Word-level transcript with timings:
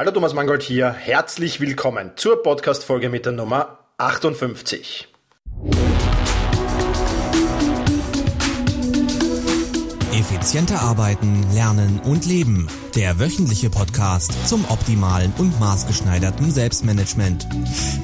Hallo 0.00 0.12
Thomas 0.12 0.32
Mangold 0.32 0.62
hier, 0.62 0.90
herzlich 0.94 1.60
willkommen 1.60 2.12
zur 2.16 2.42
Podcast-Folge 2.42 3.10
mit 3.10 3.26
der 3.26 3.32
Nummer 3.32 3.80
58. 3.98 5.08
Effizienter 10.14 10.80
arbeiten, 10.80 11.44
lernen 11.52 12.00
und 12.02 12.24
leben. 12.24 12.66
Der 12.94 13.20
wöchentliche 13.20 13.68
Podcast 13.68 14.48
zum 14.48 14.64
optimalen 14.70 15.34
und 15.36 15.60
maßgeschneiderten 15.60 16.50
Selbstmanagement. 16.50 17.46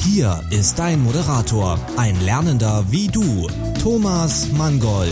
Hier 0.04 0.44
ist 0.50 0.78
dein 0.78 1.02
Moderator, 1.02 1.80
ein 1.96 2.20
Lernender 2.20 2.84
wie 2.90 3.08
du, 3.08 3.48
Thomas 3.82 4.52
Mangold. 4.52 5.08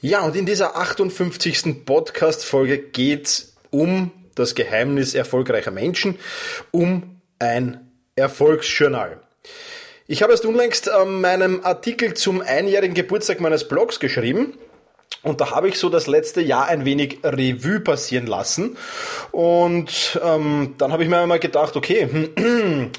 Ja, 0.00 0.24
und 0.24 0.34
in 0.34 0.46
dieser 0.46 0.74
58. 0.74 1.86
Podcast-Folge 1.86 2.78
geht's 2.78 3.54
um 3.70 4.10
das 4.34 4.54
Geheimnis 4.54 5.14
erfolgreicher 5.14 5.70
Menschen, 5.70 6.18
um 6.70 7.20
ein 7.38 7.90
Erfolgsjournal. 8.16 9.20
Ich 10.06 10.22
habe 10.22 10.32
erst 10.32 10.44
unlängst 10.44 10.88
äh, 10.88 11.04
meinem 11.04 11.64
Artikel 11.64 12.14
zum 12.14 12.40
einjährigen 12.40 12.94
Geburtstag 12.94 13.40
meines 13.40 13.68
Blogs 13.68 14.00
geschrieben. 14.00 14.54
Und 15.22 15.40
da 15.40 15.50
habe 15.50 15.68
ich 15.68 15.78
so 15.78 15.88
das 15.88 16.06
letzte 16.06 16.40
Jahr 16.40 16.66
ein 16.66 16.84
wenig 16.84 17.18
Revue 17.22 17.80
passieren 17.80 18.26
lassen. 18.26 18.76
Und 19.32 20.18
ähm, 20.24 20.74
dann 20.78 20.92
habe 20.92 21.02
ich 21.02 21.08
mir 21.08 21.18
einmal 21.18 21.38
gedacht, 21.38 21.76
okay, 21.76 22.08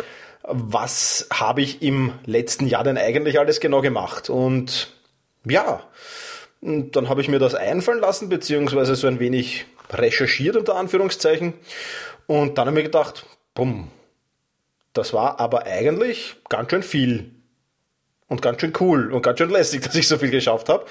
was 0.43 1.27
habe 1.33 1.61
ich 1.61 1.81
im 1.81 2.13
letzten 2.25 2.67
Jahr 2.67 2.83
denn 2.83 2.97
eigentlich 2.97 3.39
alles 3.39 3.59
genau 3.59 3.81
gemacht? 3.81 4.29
Und 4.29 4.93
ja, 5.45 5.83
dann 6.61 7.09
habe 7.09 7.21
ich 7.21 7.27
mir 7.27 7.39
das 7.39 7.55
einfallen 7.55 7.99
lassen, 7.99 8.29
beziehungsweise 8.29 8.95
so 8.95 9.07
ein 9.07 9.19
wenig 9.19 9.65
recherchiert 9.91 10.55
unter 10.55 10.75
Anführungszeichen. 10.75 11.53
Und 12.27 12.57
dann 12.57 12.67
habe 12.67 12.79
ich 12.79 12.83
mir 12.83 12.89
gedacht, 12.89 13.25
bumm, 13.53 13.89
das 14.93 15.13
war 15.13 15.39
aber 15.39 15.65
eigentlich 15.65 16.35
ganz 16.49 16.71
schön 16.71 16.83
viel. 16.83 17.31
Und 18.27 18.41
ganz 18.41 18.61
schön 18.61 18.71
cool 18.79 19.11
und 19.11 19.23
ganz 19.23 19.39
schön 19.39 19.49
lässig, 19.49 19.81
dass 19.85 19.93
ich 19.93 20.07
so 20.07 20.17
viel 20.17 20.29
geschafft 20.29 20.69
habe. 20.69 20.85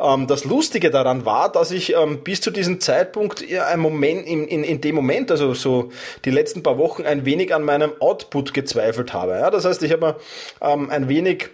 Ähm, 0.00 0.26
das 0.26 0.46
Lustige 0.46 0.90
daran 0.90 1.26
war, 1.26 1.52
dass 1.52 1.70
ich 1.70 1.94
ähm, 1.94 2.24
bis 2.24 2.40
zu 2.40 2.50
diesem 2.50 2.80
Zeitpunkt 2.80 3.46
ja, 3.46 3.66
ein 3.66 3.78
Moment, 3.78 4.26
in, 4.26 4.48
in, 4.48 4.64
in 4.64 4.80
dem 4.80 4.94
Moment, 4.94 5.30
also 5.30 5.52
so 5.52 5.92
die 6.24 6.30
letzten 6.30 6.62
paar 6.62 6.78
Wochen, 6.78 7.02
ein 7.02 7.26
wenig 7.26 7.54
an 7.54 7.62
meinem 7.62 7.92
Output 8.00 8.54
gezweifelt 8.54 9.12
habe. 9.12 9.32
Ja? 9.32 9.50
Das 9.50 9.66
heißt, 9.66 9.82
ich 9.82 9.92
habe 9.92 10.16
ähm, 10.62 10.88
ein 10.88 11.10
wenig 11.10 11.50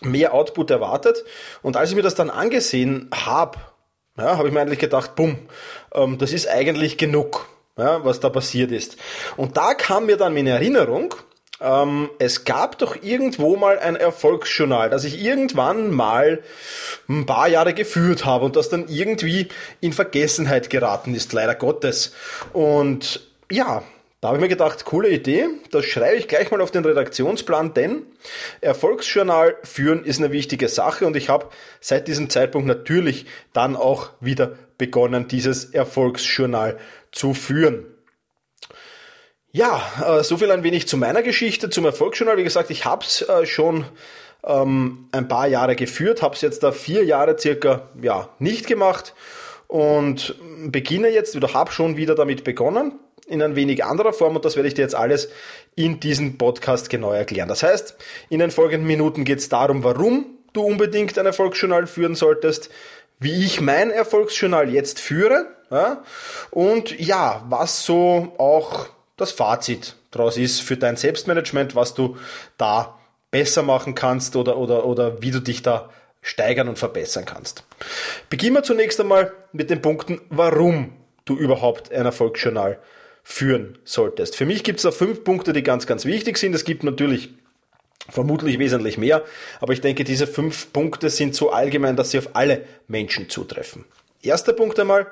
mehr 0.00 0.34
Output 0.34 0.72
erwartet. 0.72 1.24
Und 1.62 1.76
als 1.76 1.90
ich 1.90 1.96
mir 1.96 2.02
das 2.02 2.16
dann 2.16 2.30
angesehen 2.30 3.08
habe, 3.14 3.58
ja, 4.16 4.36
habe 4.36 4.48
ich 4.48 4.54
mir 4.54 4.60
eigentlich 4.60 4.80
gedacht, 4.80 5.14
bumm, 5.14 5.38
ähm, 5.94 6.18
das 6.18 6.32
ist 6.32 6.48
eigentlich 6.48 6.98
genug, 6.98 7.48
ja, 7.76 8.04
was 8.04 8.20
da 8.20 8.28
passiert 8.28 8.72
ist. 8.72 8.96
Und 9.36 9.56
da 9.56 9.74
kam 9.74 10.06
mir 10.06 10.16
dann 10.16 10.36
in 10.36 10.46
Erinnerung, 10.46 11.14
ähm, 11.60 12.10
es 12.18 12.44
gab 12.44 12.78
doch 12.78 13.02
irgendwo 13.02 13.56
mal 13.56 13.78
ein 13.78 13.96
Erfolgsjournal, 13.96 14.90
das 14.90 15.04
ich 15.04 15.22
irgendwann 15.22 15.90
mal 15.90 16.42
ein 17.08 17.26
paar 17.26 17.48
Jahre 17.48 17.74
geführt 17.74 18.24
habe 18.24 18.44
und 18.44 18.56
das 18.56 18.68
dann 18.68 18.86
irgendwie 18.88 19.48
in 19.80 19.92
Vergessenheit 19.92 20.70
geraten 20.70 21.14
ist, 21.14 21.32
leider 21.32 21.54
Gottes. 21.54 22.12
Und 22.52 23.20
ja, 23.50 23.82
da 24.20 24.28
habe 24.28 24.38
ich 24.38 24.42
mir 24.42 24.48
gedacht, 24.48 24.84
coole 24.84 25.08
Idee, 25.10 25.46
das 25.70 25.84
schreibe 25.84 26.16
ich 26.16 26.26
gleich 26.28 26.50
mal 26.50 26.60
auf 26.60 26.72
den 26.72 26.84
Redaktionsplan, 26.84 27.74
denn 27.74 28.02
Erfolgsjournal 28.60 29.56
führen 29.62 30.04
ist 30.04 30.18
eine 30.18 30.32
wichtige 30.32 30.68
Sache 30.68 31.06
und 31.06 31.16
ich 31.16 31.28
habe 31.28 31.46
seit 31.80 32.08
diesem 32.08 32.28
Zeitpunkt 32.28 32.66
natürlich 32.66 33.26
dann 33.52 33.76
auch 33.76 34.10
wieder 34.20 34.56
begonnen, 34.78 35.28
dieses 35.28 35.66
Erfolgsjournal 35.66 36.78
zu 37.12 37.34
führen. 37.34 37.86
Ja, 39.50 39.82
äh, 40.06 40.22
so 40.24 40.36
viel 40.36 40.50
ein 40.50 40.62
wenig 40.62 40.88
zu 40.88 40.96
meiner 40.96 41.22
Geschichte, 41.22 41.70
zum 41.70 41.84
Erfolgsjournal. 41.84 42.36
Wie 42.36 42.44
gesagt, 42.44 42.70
ich 42.70 42.84
habe 42.84 43.04
es 43.04 43.22
äh, 43.22 43.46
schon 43.46 43.84
ähm, 44.44 45.08
ein 45.12 45.28
paar 45.28 45.48
Jahre 45.48 45.74
geführt, 45.74 46.22
habe 46.22 46.34
es 46.34 46.42
jetzt 46.42 46.62
da 46.62 46.72
vier 46.72 47.04
Jahre 47.04 47.38
circa 47.38 47.88
ja, 48.00 48.28
nicht 48.38 48.66
gemacht 48.66 49.14
und 49.66 50.36
beginne 50.66 51.08
jetzt 51.08 51.34
oder 51.34 51.52
habe 51.54 51.72
schon 51.72 51.96
wieder 51.96 52.14
damit 52.14 52.44
begonnen 52.44 52.98
in 53.26 53.42
ein 53.42 53.56
wenig 53.56 53.84
anderer 53.84 54.12
Form 54.12 54.36
und 54.36 54.44
das 54.44 54.56
werde 54.56 54.68
ich 54.68 54.74
dir 54.74 54.82
jetzt 54.82 54.94
alles 54.94 55.28
in 55.74 56.00
diesem 56.00 56.38
Podcast 56.38 56.88
genau 56.88 57.12
erklären. 57.12 57.48
Das 57.48 57.62
heißt, 57.62 57.96
in 58.30 58.40
den 58.40 58.50
folgenden 58.50 58.86
Minuten 58.86 59.24
geht 59.24 59.38
es 59.38 59.48
darum, 59.48 59.84
warum 59.84 60.26
du 60.54 60.62
unbedingt 60.62 61.18
ein 61.18 61.26
Erfolgsjournal 61.26 61.86
führen 61.86 62.14
solltest, 62.14 62.70
wie 63.18 63.44
ich 63.44 63.60
mein 63.60 63.90
Erfolgsjournal 63.90 64.68
jetzt 64.70 65.00
führe 65.00 65.46
ja, 65.70 66.02
und 66.50 66.98
ja, 66.98 67.44
was 67.48 67.84
so 67.84 68.32
auch 68.38 68.86
das 69.16 69.32
Fazit 69.32 69.96
daraus 70.10 70.36
ist 70.36 70.60
für 70.60 70.76
dein 70.76 70.96
Selbstmanagement, 70.96 71.74
was 71.74 71.94
du 71.94 72.16
da 72.56 72.98
besser 73.30 73.62
machen 73.62 73.94
kannst 73.94 74.36
oder, 74.36 74.56
oder, 74.56 74.86
oder 74.86 75.20
wie 75.20 75.30
du 75.30 75.40
dich 75.40 75.62
da 75.62 75.90
steigern 76.22 76.68
und 76.68 76.78
verbessern 76.78 77.24
kannst. 77.26 77.64
Beginnen 78.30 78.56
wir 78.56 78.62
zunächst 78.62 79.00
einmal 79.00 79.32
mit 79.52 79.70
den 79.70 79.82
Punkten, 79.82 80.20
warum 80.30 80.92
du 81.24 81.36
überhaupt 81.36 81.92
ein 81.92 82.06
Erfolgsjournal 82.06 82.78
führen 83.22 83.78
solltest. 83.84 84.36
Für 84.36 84.46
mich 84.46 84.64
gibt 84.64 84.78
es 84.78 84.84
da 84.84 84.90
fünf 84.90 85.22
Punkte, 85.24 85.52
die 85.52 85.62
ganz, 85.62 85.86
ganz 85.86 86.06
wichtig 86.06 86.38
sind. 86.38 86.54
Es 86.54 86.64
gibt 86.64 86.82
natürlich 86.82 87.34
vermutlich 88.08 88.58
wesentlich 88.58 88.98
mehr, 88.98 89.22
aber 89.60 89.72
ich 89.72 89.80
denke, 89.80 90.04
diese 90.04 90.26
fünf 90.26 90.72
Punkte 90.72 91.10
sind 91.10 91.34
so 91.34 91.50
allgemein, 91.50 91.96
dass 91.96 92.10
sie 92.10 92.18
auf 92.18 92.30
alle 92.34 92.64
Menschen 92.86 93.28
zutreffen. 93.28 93.84
Erster 94.22 94.52
Punkt 94.52 94.78
einmal, 94.78 95.06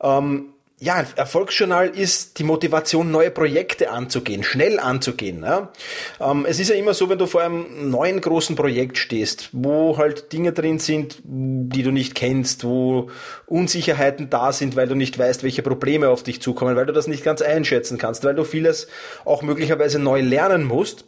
ähm, 0.00 0.54
ja, 0.80 0.94
ein 0.94 1.06
Erfolgsjournal 1.16 1.88
ist 1.88 2.38
die 2.38 2.44
Motivation, 2.44 3.10
neue 3.10 3.32
Projekte 3.32 3.90
anzugehen, 3.90 4.44
schnell 4.44 4.78
anzugehen. 4.78 5.42
Ja? 5.42 5.72
Ähm, 6.20 6.46
es 6.48 6.60
ist 6.60 6.68
ja 6.68 6.76
immer 6.76 6.94
so, 6.94 7.08
wenn 7.08 7.18
du 7.18 7.26
vor 7.26 7.42
einem 7.42 7.90
neuen 7.90 8.20
großen 8.20 8.54
Projekt 8.54 8.96
stehst, 8.96 9.50
wo 9.52 9.98
halt 9.98 10.32
Dinge 10.32 10.52
drin 10.52 10.78
sind, 10.78 11.18
die 11.24 11.82
du 11.82 11.90
nicht 11.90 12.14
kennst, 12.14 12.62
wo 12.62 13.10
Unsicherheiten 13.46 14.30
da 14.30 14.52
sind, 14.52 14.76
weil 14.76 14.86
du 14.86 14.94
nicht 14.94 15.18
weißt, 15.18 15.42
welche 15.42 15.62
Probleme 15.62 16.10
auf 16.10 16.22
dich 16.22 16.40
zukommen, 16.40 16.76
weil 16.76 16.86
du 16.86 16.92
das 16.92 17.08
nicht 17.08 17.24
ganz 17.24 17.42
einschätzen 17.42 17.98
kannst, 17.98 18.22
weil 18.22 18.36
du 18.36 18.44
vieles 18.44 18.86
auch 19.24 19.42
möglicherweise 19.42 19.98
neu 19.98 20.20
lernen 20.20 20.62
musst 20.62 21.04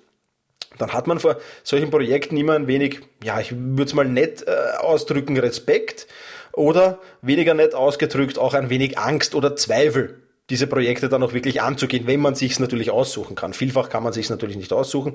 dann 0.80 0.92
hat 0.92 1.06
man 1.06 1.20
vor 1.20 1.36
solchen 1.62 1.90
Projekten 1.90 2.36
immer 2.36 2.54
ein 2.54 2.66
wenig, 2.66 3.00
ja, 3.22 3.40
ich 3.40 3.52
würde 3.52 3.84
es 3.84 3.94
mal 3.94 4.04
nett 4.04 4.44
äh, 4.46 4.78
ausdrücken, 4.78 5.38
Respekt 5.38 6.06
oder 6.52 6.98
weniger 7.22 7.54
nett 7.54 7.74
ausgedrückt 7.74 8.38
auch 8.38 8.54
ein 8.54 8.70
wenig 8.70 8.98
Angst 8.98 9.34
oder 9.34 9.56
Zweifel, 9.56 10.20
diese 10.50 10.66
Projekte 10.66 11.08
dann 11.08 11.22
auch 11.22 11.32
wirklich 11.32 11.62
anzugehen, 11.62 12.06
wenn 12.06 12.20
man 12.20 12.34
sich 12.34 12.58
natürlich 12.58 12.90
aussuchen 12.90 13.36
kann. 13.36 13.52
Vielfach 13.52 13.88
kann 13.88 14.02
man 14.02 14.12
sich 14.12 14.28
natürlich 14.30 14.56
nicht 14.56 14.72
aussuchen, 14.72 15.14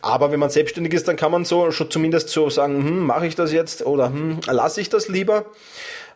aber 0.00 0.32
wenn 0.32 0.40
man 0.40 0.50
selbstständig 0.50 0.94
ist, 0.94 1.08
dann 1.08 1.16
kann 1.16 1.30
man 1.30 1.44
so 1.44 1.70
schon 1.70 1.90
zumindest 1.90 2.30
so 2.30 2.48
sagen, 2.48 2.76
hm, 2.76 3.00
mache 3.06 3.26
ich 3.26 3.34
das 3.34 3.52
jetzt 3.52 3.84
oder 3.84 4.06
hm, 4.06 4.40
lasse 4.46 4.80
ich 4.80 4.88
das 4.88 5.08
lieber. 5.08 5.46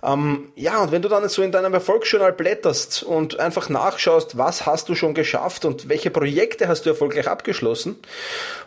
Ähm, 0.03 0.53
ja, 0.57 0.83
und 0.83 0.93
wenn 0.93 1.03
du 1.03 1.09
dann 1.09 1.29
so 1.29 1.43
in 1.43 1.53
deinem 1.53 1.75
Erfolgsjournal 1.75 2.33
blätterst 2.33 3.03
und 3.03 3.39
einfach 3.39 3.69
nachschaust, 3.69 4.39
was 4.39 4.67
hast 4.67 4.89
du 4.89 4.95
schon 4.95 5.15
geschafft 5.15 5.65
und 5.65 5.89
welche 5.89 6.11
Projekte 6.11 6.69
hast 6.69 6.87
du 6.87 6.91
erfolgreich 6.91 7.29
abgeschlossen 7.29 7.97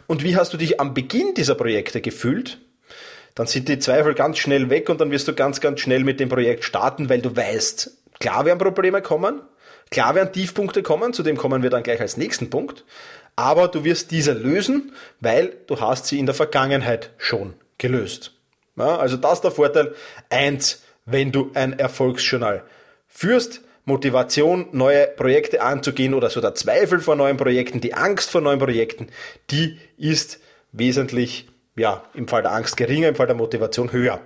und 0.07 0.23
wie 0.23 0.35
hast 0.35 0.53
du 0.53 0.57
dich 0.57 0.79
am 0.79 0.93
Beginn 0.93 1.33
dieser 1.33 1.55
Projekte 1.55 2.01
gefühlt, 2.01 2.59
dann 3.35 3.47
sind 3.47 3.67
die 3.67 3.79
Zweifel 3.79 4.13
ganz 4.13 4.37
schnell 4.37 4.69
weg 4.69 4.89
und 4.89 5.01
dann 5.01 5.09
wirst 5.09 5.27
du 5.27 5.33
ganz, 5.33 5.59
ganz 5.59 5.79
schnell 5.79 6.03
mit 6.03 6.19
dem 6.19 6.29
Projekt 6.29 6.63
starten, 6.63 7.09
weil 7.09 7.21
du 7.21 7.35
weißt, 7.35 7.91
klar 8.19 8.45
werden 8.45 8.59
Probleme 8.59 9.01
kommen, 9.01 9.41
klar 9.89 10.13
werden 10.13 10.31
Tiefpunkte 10.31 10.83
kommen, 10.83 11.13
zu 11.13 11.23
dem 11.23 11.35
kommen 11.35 11.63
wir 11.63 11.71
dann 11.71 11.81
gleich 11.81 11.99
als 11.99 12.15
nächsten 12.15 12.51
Punkt, 12.51 12.85
aber 13.35 13.67
du 13.67 13.83
wirst 13.83 14.11
diese 14.11 14.33
lösen, 14.33 14.93
weil 15.19 15.55
du 15.65 15.79
hast 15.81 16.05
sie 16.05 16.19
in 16.19 16.27
der 16.27 16.35
Vergangenheit 16.35 17.09
schon 17.17 17.55
gelöst. 17.79 18.33
Ja, 18.75 18.97
also 18.97 19.17
das 19.17 19.33
ist 19.33 19.43
der 19.43 19.51
Vorteil 19.51 19.95
eins, 20.29 20.83
wenn 21.05 21.31
du 21.31 21.51
ein 21.53 21.77
Erfolgsjournal 21.77 22.63
führst. 23.07 23.61
Motivation, 23.85 24.67
neue 24.71 25.07
Projekte 25.07 25.61
anzugehen 25.61 26.13
oder 26.13 26.29
so 26.29 26.39
der 26.39 26.55
Zweifel 26.55 27.01
vor 27.01 27.17
neuen 27.17 27.35
Projekten, 27.35 27.81
die 27.81 27.93
Angst 27.93 28.29
vor 28.29 28.39
neuen 28.39 28.59
Projekten, 28.59 29.07
die 29.51 29.77
ist 29.97 30.39
wesentlich 30.71 31.49
ja, 31.75 32.03
im 32.13 32.27
Fall 32.27 32.43
der 32.43 32.53
Angst 32.53 32.77
geringer, 32.77 33.09
im 33.09 33.15
Fall 33.15 33.27
der 33.27 33.35
Motivation 33.35 33.91
höher. 33.91 34.21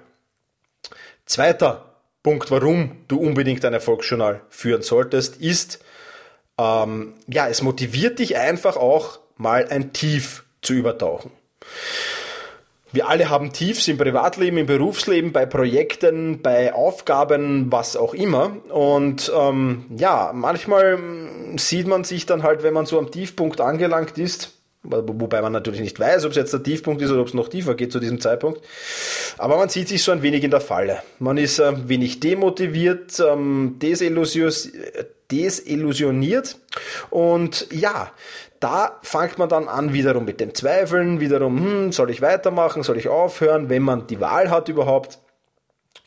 Zweiter 1.26 1.96
Punkt, 2.24 2.52
warum 2.52 3.04
du 3.08 3.20
unbedingt 3.20 3.64
ein 3.66 3.74
Erfolgsjournal 3.74 4.42
führen 4.50 4.82
solltest, 4.82 5.38
ist, 5.38 5.80
ähm, 6.58 7.14
ja, 7.28 7.48
es 7.48 7.62
motiviert 7.62 8.20
dich 8.20 8.38
einfach 8.38 8.76
auch 8.76 9.20
mal 9.38 9.68
ein 9.70 9.94
Tief 9.94 10.44
zu 10.62 10.74
übertauchen. 10.74 11.32
Wir 12.92 13.10
alle 13.10 13.30
haben 13.30 13.52
Tiefs 13.52 13.88
im 13.88 13.98
Privatleben, 13.98 14.58
im 14.58 14.66
Berufsleben, 14.66 15.34
bei 15.34 15.46
Projekten, 15.46 16.42
bei 16.42 16.74
Aufgaben, 16.74 17.72
was 17.72 17.98
auch 17.98 18.14
immer. 18.14 18.56
Und 18.70 19.32
ähm, 19.36 19.86
ja, 19.96 20.32
manchmal 20.34 20.98
sieht 21.58 21.88
man 21.88 22.04
sich 22.04 22.26
dann 22.26 22.44
halt, 22.44 22.64
wenn 22.64 22.74
man 22.74 22.86
so 22.86 22.98
am 22.98 23.12
Tiefpunkt 23.12 23.62
angelangt 23.62 24.18
ist, 24.18 24.54
Wobei 24.90 25.42
man 25.42 25.52
natürlich 25.52 25.82
nicht 25.82 26.00
weiß, 26.00 26.24
ob 26.24 26.32
es 26.32 26.38
jetzt 26.38 26.54
der 26.54 26.64
Tiefpunkt 26.64 27.02
ist 27.02 27.12
oder 27.12 27.20
ob 27.22 27.28
es 27.28 27.34
noch 27.34 27.50
tiefer 27.50 27.76
geht 27.76 27.92
zu 27.92 28.00
diesem 28.00 28.22
Zeitpunkt. 28.22 28.62
Aber 29.38 29.58
man 29.58 29.68
sieht 29.68 29.90
sich 29.90 30.02
so 30.02 30.14
ein 30.14 30.22
wenig 30.22 30.46
in 30.46 30.52
der 30.52 30.62
Falle. 30.62 31.02
Man 31.20 31.38
ist 31.38 31.60
ein 31.60 31.90
wenig 31.90 32.22
demotiviert, 32.22 33.20
ähm, 33.20 33.80
desillusioniert. 33.80 36.58
Und 37.10 37.68
ja, 37.72 38.14
da 38.60 39.00
fängt 39.04 39.38
man 39.38 39.50
dann 39.50 39.68
an 39.68 39.94
wiederum 39.94 40.26
mit 40.26 40.40
dem 40.40 40.54
Zweifeln, 40.54 41.20
wiederum, 41.20 41.60
hm, 41.60 41.92
soll 41.92 42.10
ich 42.10 42.22
weitermachen, 42.22 42.84
soll 42.84 42.98
ich 42.98 43.08
aufhören, 43.08 43.70
wenn 43.70 43.84
man 43.84 44.08
die 44.08 44.20
Wahl 44.20 44.50
hat 44.50 44.70
überhaupt. 44.70 45.20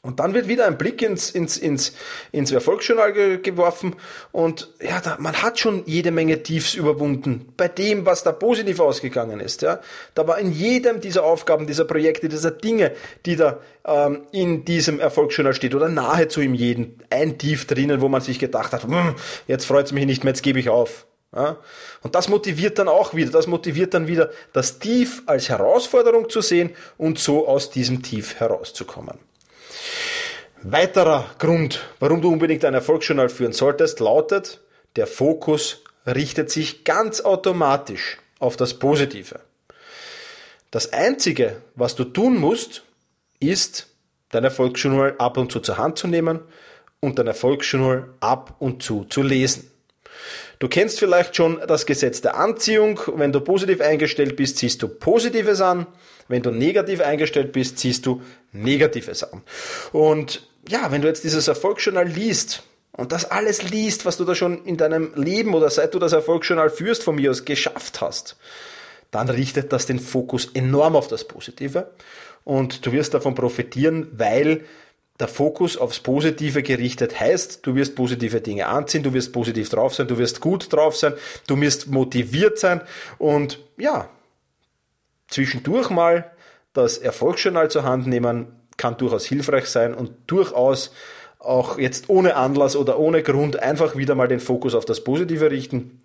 Und 0.03 0.19
dann 0.19 0.33
wird 0.33 0.49
wieder 0.49 0.67
ein 0.67 0.79
Blick 0.79 1.03
ins, 1.03 1.31
ins, 1.31 1.59
ins, 1.59 1.93
ins 2.33 2.53
Erfolgsjournal 2.53 3.13
ge 3.13 3.39
geworfen 3.43 3.97
und 4.33 4.73
ja, 4.81 4.99
da, 4.99 5.19
man 5.21 5.43
hat 5.43 5.59
schon 5.59 5.83
jede 5.85 6.11
Menge 6.11 6.43
Tiefs 6.43 6.75
überwunden 6.75 7.53
bei 7.59 7.69
dem, 7.69 8.07
was 8.07 8.23
da 8.23 8.33
positiv 8.33 8.81
ausgegangen 8.81 9.41
ist. 9.41 9.61
Ja. 9.61 9.81
Da 10.15 10.27
war 10.27 10.39
in 10.39 10.53
jedem 10.53 11.03
dieser 11.03 11.25
Aufgaben, 11.25 11.67
dieser 11.67 11.85
Projekte, 11.85 12.31
dieser 12.31 12.51
Dinge, 12.51 12.93
die 13.27 13.37
da 13.37 13.59
ähm, 13.85 14.23
in 14.33 14.65
diesem 14.65 15.01
Erfolgsjournal 15.01 15.53
steht 15.53 15.75
oder 15.75 15.91
nahezu 15.91 16.41
in 16.41 16.55
jedem 16.55 16.95
ein 17.11 17.37
Tief 17.37 17.67
drinnen, 17.67 18.01
wo 18.01 18.09
man 18.09 18.23
sich 18.23 18.39
gedacht 18.39 18.73
hat, 18.73 18.85
hm, 18.85 19.17
jetzt 19.49 19.67
freut 19.67 19.85
es 19.85 19.93
mich 19.93 20.07
nicht 20.07 20.25
mehr, 20.25 20.33
jetzt 20.33 20.43
gebe 20.43 20.59
ich 20.59 20.71
auf. 20.71 21.05
Ja? 21.35 21.59
Und 22.03 22.15
das 22.15 22.29
motiviert 22.29 22.79
dann 22.79 22.89
auch 22.89 23.15
wieder, 23.15 23.31
das 23.31 23.47
motiviert 23.47 23.95
dann 23.95 24.07
wieder, 24.07 24.31
das 24.53 24.79
Tief 24.79 25.23
als 25.27 25.49
Herausforderung 25.49 26.29
zu 26.29 26.41
sehen 26.41 26.71
und 26.99 27.19
so 27.19 27.47
aus 27.47 27.71
diesem 27.71 28.03
Tief 28.03 28.37
herauszukommen. 28.41 29.19
Weiterer 30.63 31.31
Grund, 31.39 31.81
warum 32.01 32.21
du 32.21 32.31
unbedingt 32.31 32.65
ein 32.65 32.75
Erfolgsjournal 32.75 33.31
führen 33.31 33.53
solltest, 33.53 34.01
lautet, 34.01 34.61
der 34.97 35.07
Fokus 35.07 35.83
richtet 36.07 36.51
sich 36.51 36.85
ganz 36.85 37.21
automatisch 37.21 38.19
auf 38.39 38.57
das 38.57 38.75
Positive. 38.75 39.41
Das 40.71 40.93
Einzige, 40.93 41.63
was 41.75 41.95
du 41.95 42.05
tun 42.05 42.37
musst, 42.37 42.83
ist, 43.39 43.89
dein 44.31 44.45
Erfolgsjournal 44.45 45.15
ab 45.19 45.37
und 45.37 45.51
zu 45.51 45.61
zur 45.61 45.79
Hand 45.79 45.99
zu 45.99 46.09
nehmen 46.09 46.41
und 47.01 47.19
dein 47.19 47.27
Erfolgsjournal 47.27 48.09
ab 48.21 48.57
und 48.59 48.83
zu 48.83 49.05
zu 49.05 49.23
lesen. 49.23 49.71
Du 50.61 50.69
kennst 50.69 50.99
vielleicht 50.99 51.35
schon 51.35 51.59
das 51.67 51.87
Gesetz 51.87 52.21
der 52.21 52.37
Anziehung. 52.37 53.01
Wenn 53.17 53.33
du 53.33 53.41
positiv 53.41 53.81
eingestellt 53.81 54.37
bist, 54.37 54.59
ziehst 54.59 54.83
du 54.83 54.89
Positives 54.89 55.63
an. 55.63 55.87
Wenn 56.29 56.43
du 56.43 56.51
negativ 56.51 57.01
eingestellt 57.01 57.53
bist, 57.53 57.79
ziehst 57.79 58.05
du 58.05 58.21
Negatives 58.53 59.25
an. 59.25 59.43
Und 59.93 60.47
ja, 60.69 60.93
wenn 60.93 61.01
du 61.01 61.09
jetzt 61.09 61.25
dieses 61.25 61.49
Erfolgsjournal 61.49 62.07
liest 62.07 62.63
und 62.93 63.11
das 63.11 63.25
alles 63.31 63.71
liest, 63.71 64.05
was 64.05 64.19
du 64.19 64.27
da 64.27 64.35
schon 64.35 64.67
in 64.67 64.77
deinem 64.77 65.13
Leben 65.15 65.55
oder 65.55 65.71
seit 65.71 65.95
du 65.95 65.99
das 65.99 66.13
Erfolgsjournal 66.13 66.69
führst 66.69 67.05
von 67.05 67.15
mir 67.15 67.31
aus 67.31 67.47
geschafft 67.47 68.03
hast, 68.03 68.37
dann 69.11 69.31
richtet 69.31 69.73
das 69.73 69.87
den 69.87 69.99
Fokus 69.99 70.51
enorm 70.53 70.95
auf 70.95 71.09
das 71.09 71.25
Positive 71.25 71.91
und 72.45 72.85
du 72.85 72.93
wirst 72.93 73.15
davon 73.15 73.35
profitieren, 73.35 74.09
weil 74.13 74.67
der 75.21 75.29
Fokus 75.29 75.77
aufs 75.77 76.01
Positive 76.01 76.63
gerichtet 76.63 77.21
heißt, 77.21 77.67
du 77.67 77.75
wirst 77.75 77.95
positive 77.95 78.41
Dinge 78.41 78.67
anziehen, 78.67 79.03
du 79.03 79.13
wirst 79.13 79.33
positiv 79.33 79.69
drauf 79.69 79.95
sein, 79.95 80.09
du 80.09 80.19
wirst 80.19 80.41
gut 80.41 80.73
drauf 80.73 80.97
sein, 80.97 81.15
du 81.47 81.61
wirst 81.61 81.89
motiviert 81.89 82.59
sein 82.59 82.81
und 83.19 83.61
ja, 83.77 84.09
zwischendurch 85.29 85.91
mal 85.91 86.31
das 86.73 86.99
Erfolgsjournal 86.99 87.71
zur 87.71 87.85
Hand 87.85 88.07
nehmen, 88.07 88.49
kann 88.77 88.97
durchaus 88.97 89.27
hilfreich 89.27 89.67
sein 89.67 89.95
und 89.95 90.13
durchaus 90.27 90.93
auch 91.39 91.79
jetzt 91.79 92.09
ohne 92.09 92.37
Anlass 92.37 92.77
oder 92.77 92.99
ohne 92.99 93.23
Grund 93.23 93.63
einfach 93.63 93.97
wieder 93.97 94.15
mal 94.15 94.29
den 94.29 94.41
Fokus 94.41 94.75
auf 94.75 94.85
das 94.85 95.05
Positive 95.05 95.51
richten. 95.51 96.03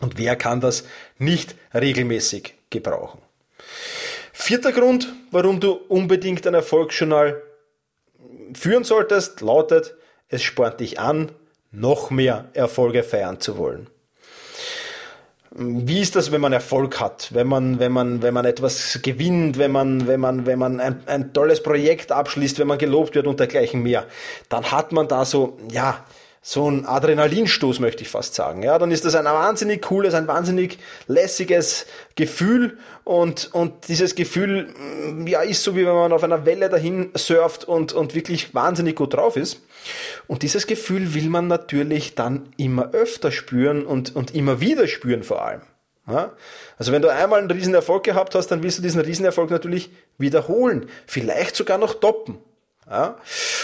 Und 0.00 0.18
wer 0.18 0.36
kann 0.36 0.60
das 0.60 0.84
nicht 1.18 1.54
regelmäßig 1.74 2.54
gebrauchen? 2.70 3.20
Vierter 4.32 4.72
Grund, 4.72 5.12
warum 5.30 5.60
du 5.60 5.72
unbedingt 5.72 6.46
ein 6.46 6.54
Erfolgsjournal 6.54 7.40
führen 8.54 8.84
solltest, 8.84 9.40
lautet, 9.40 9.94
es 10.28 10.42
spornt 10.42 10.80
dich 10.80 10.98
an, 10.98 11.32
noch 11.70 12.10
mehr 12.10 12.46
Erfolge 12.54 13.02
feiern 13.02 13.40
zu 13.40 13.56
wollen. 13.56 13.88
Wie 15.54 16.00
ist 16.00 16.16
das, 16.16 16.32
wenn 16.32 16.40
man 16.40 16.54
Erfolg 16.54 16.98
hat, 16.98 17.28
wenn 17.34 17.46
man, 17.46 17.78
wenn 17.78 17.92
man, 17.92 18.22
wenn 18.22 18.32
man 18.32 18.46
etwas 18.46 19.00
gewinnt, 19.02 19.58
wenn 19.58 19.70
man, 19.70 20.06
wenn 20.06 20.18
man, 20.18 20.46
wenn 20.46 20.58
man 20.58 20.80
ein, 20.80 21.02
ein 21.06 21.34
tolles 21.34 21.62
Projekt 21.62 22.10
abschließt, 22.10 22.58
wenn 22.58 22.68
man 22.68 22.78
gelobt 22.78 23.14
wird 23.14 23.26
und 23.26 23.38
dergleichen 23.38 23.82
mehr? 23.82 24.06
Dann 24.48 24.72
hat 24.72 24.92
man 24.92 25.08
da 25.08 25.26
so, 25.26 25.58
ja, 25.70 26.06
so 26.44 26.68
ein 26.68 26.86
Adrenalinstoß, 26.86 27.78
möchte 27.78 28.02
ich 28.02 28.08
fast 28.08 28.34
sagen. 28.34 28.64
Ja, 28.64 28.76
dann 28.76 28.90
ist 28.90 29.04
das 29.04 29.14
ein 29.14 29.24
wahnsinnig 29.24 29.80
cooles, 29.80 30.12
ein 30.12 30.26
wahnsinnig 30.26 30.78
lässiges 31.06 31.86
Gefühl 32.16 32.78
und, 33.04 33.54
und 33.54 33.86
dieses 33.86 34.16
Gefühl, 34.16 34.74
mm, 34.74 35.28
ja, 35.28 35.42
ist 35.42 35.62
so 35.62 35.76
wie 35.76 35.86
wenn 35.86 35.94
man 35.94 36.12
auf 36.12 36.24
einer 36.24 36.44
Welle 36.44 36.68
dahin 36.68 37.10
surft 37.14 37.64
und, 37.64 37.92
und 37.92 38.16
wirklich 38.16 38.54
wahnsinnig 38.54 38.96
gut 38.96 39.14
drauf 39.14 39.36
ist. 39.36 39.60
Und 40.26 40.42
dieses 40.42 40.66
Gefühl 40.66 41.14
will 41.14 41.28
man 41.28 41.46
natürlich 41.46 42.16
dann 42.16 42.48
immer 42.56 42.92
öfter 42.92 43.30
spüren 43.30 43.86
und, 43.86 44.16
und 44.16 44.34
immer 44.34 44.60
wieder 44.60 44.88
spüren 44.88 45.22
vor 45.22 45.44
allem. 45.44 45.62
Ja? 46.08 46.32
Also 46.76 46.90
wenn 46.90 47.02
du 47.02 47.08
einmal 47.08 47.38
einen 47.38 47.50
Riesenerfolg 47.52 48.02
gehabt 48.02 48.34
hast, 48.34 48.48
dann 48.48 48.64
willst 48.64 48.78
du 48.78 48.82
diesen 48.82 49.00
Riesenerfolg 49.00 49.50
natürlich 49.50 49.90
wiederholen, 50.18 50.86
vielleicht 51.06 51.54
sogar 51.54 51.78
noch 51.78 51.94
toppen. 51.94 52.38
Ja? 52.90 53.16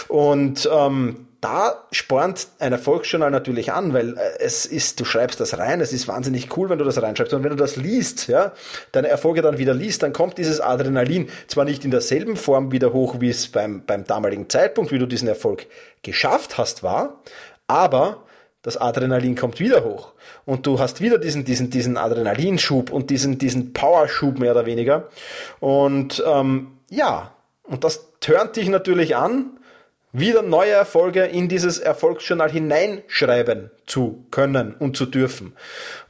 Und 0.06 0.68
ähm, 0.72 1.27
da 1.40 1.84
spornt 1.92 2.48
ein 2.58 2.72
Erfolgsjournal 2.72 3.30
natürlich 3.30 3.72
an, 3.72 3.92
weil 3.92 4.16
äh, 4.16 4.38
es 4.40 4.66
ist, 4.66 4.98
du 4.98 5.04
schreibst 5.04 5.38
das 5.40 5.56
rein, 5.58 5.80
es 5.80 5.92
ist 5.92 6.08
wahnsinnig 6.08 6.56
cool, 6.56 6.68
wenn 6.68 6.78
du 6.78 6.84
das 6.84 7.00
reinschreibst. 7.00 7.32
Und 7.32 7.44
wenn 7.44 7.50
du 7.50 7.56
das 7.56 7.76
liest, 7.76 8.26
ja, 8.26 8.52
deine 8.92 9.08
Erfolge 9.08 9.40
dann 9.40 9.58
wieder 9.58 9.74
liest, 9.74 10.02
dann 10.02 10.12
kommt 10.12 10.38
dieses 10.38 10.60
Adrenalin 10.60 11.28
zwar 11.46 11.64
nicht 11.64 11.84
in 11.84 11.90
derselben 11.90 12.36
Form 12.36 12.72
wieder 12.72 12.92
hoch, 12.92 13.20
wie 13.20 13.30
es 13.30 13.48
beim, 13.48 13.84
beim 13.84 14.04
damaligen 14.04 14.48
Zeitpunkt, 14.48 14.90
wie 14.90 14.98
du 14.98 15.06
diesen 15.06 15.28
Erfolg 15.28 15.66
geschafft 16.02 16.58
hast, 16.58 16.82
war, 16.82 17.20
aber 17.68 18.24
das 18.62 18.76
Adrenalin 18.76 19.36
kommt 19.36 19.60
wieder 19.60 19.84
hoch. 19.84 20.12
Und 20.44 20.66
du 20.66 20.80
hast 20.80 21.00
wieder 21.00 21.18
diesen, 21.18 21.44
diesen, 21.44 21.70
diesen 21.70 21.96
Adrenalinschub 21.96 22.90
und 22.90 23.10
diesen, 23.10 23.38
diesen 23.38 23.72
Powerschub 23.72 24.40
mehr 24.40 24.50
oder 24.50 24.66
weniger. 24.66 25.08
Und 25.60 26.22
ähm, 26.26 26.72
ja, 26.90 27.32
und 27.62 27.84
das 27.84 28.08
turnt 28.20 28.56
dich 28.56 28.68
natürlich 28.68 29.14
an, 29.14 29.57
wieder 30.12 30.42
neue 30.42 30.72
Erfolge 30.72 31.24
in 31.24 31.48
dieses 31.48 31.78
Erfolgsjournal 31.78 32.50
hineinschreiben 32.50 33.70
zu 33.86 34.24
können 34.30 34.74
und 34.78 34.96
zu 34.96 35.06
dürfen. 35.06 35.54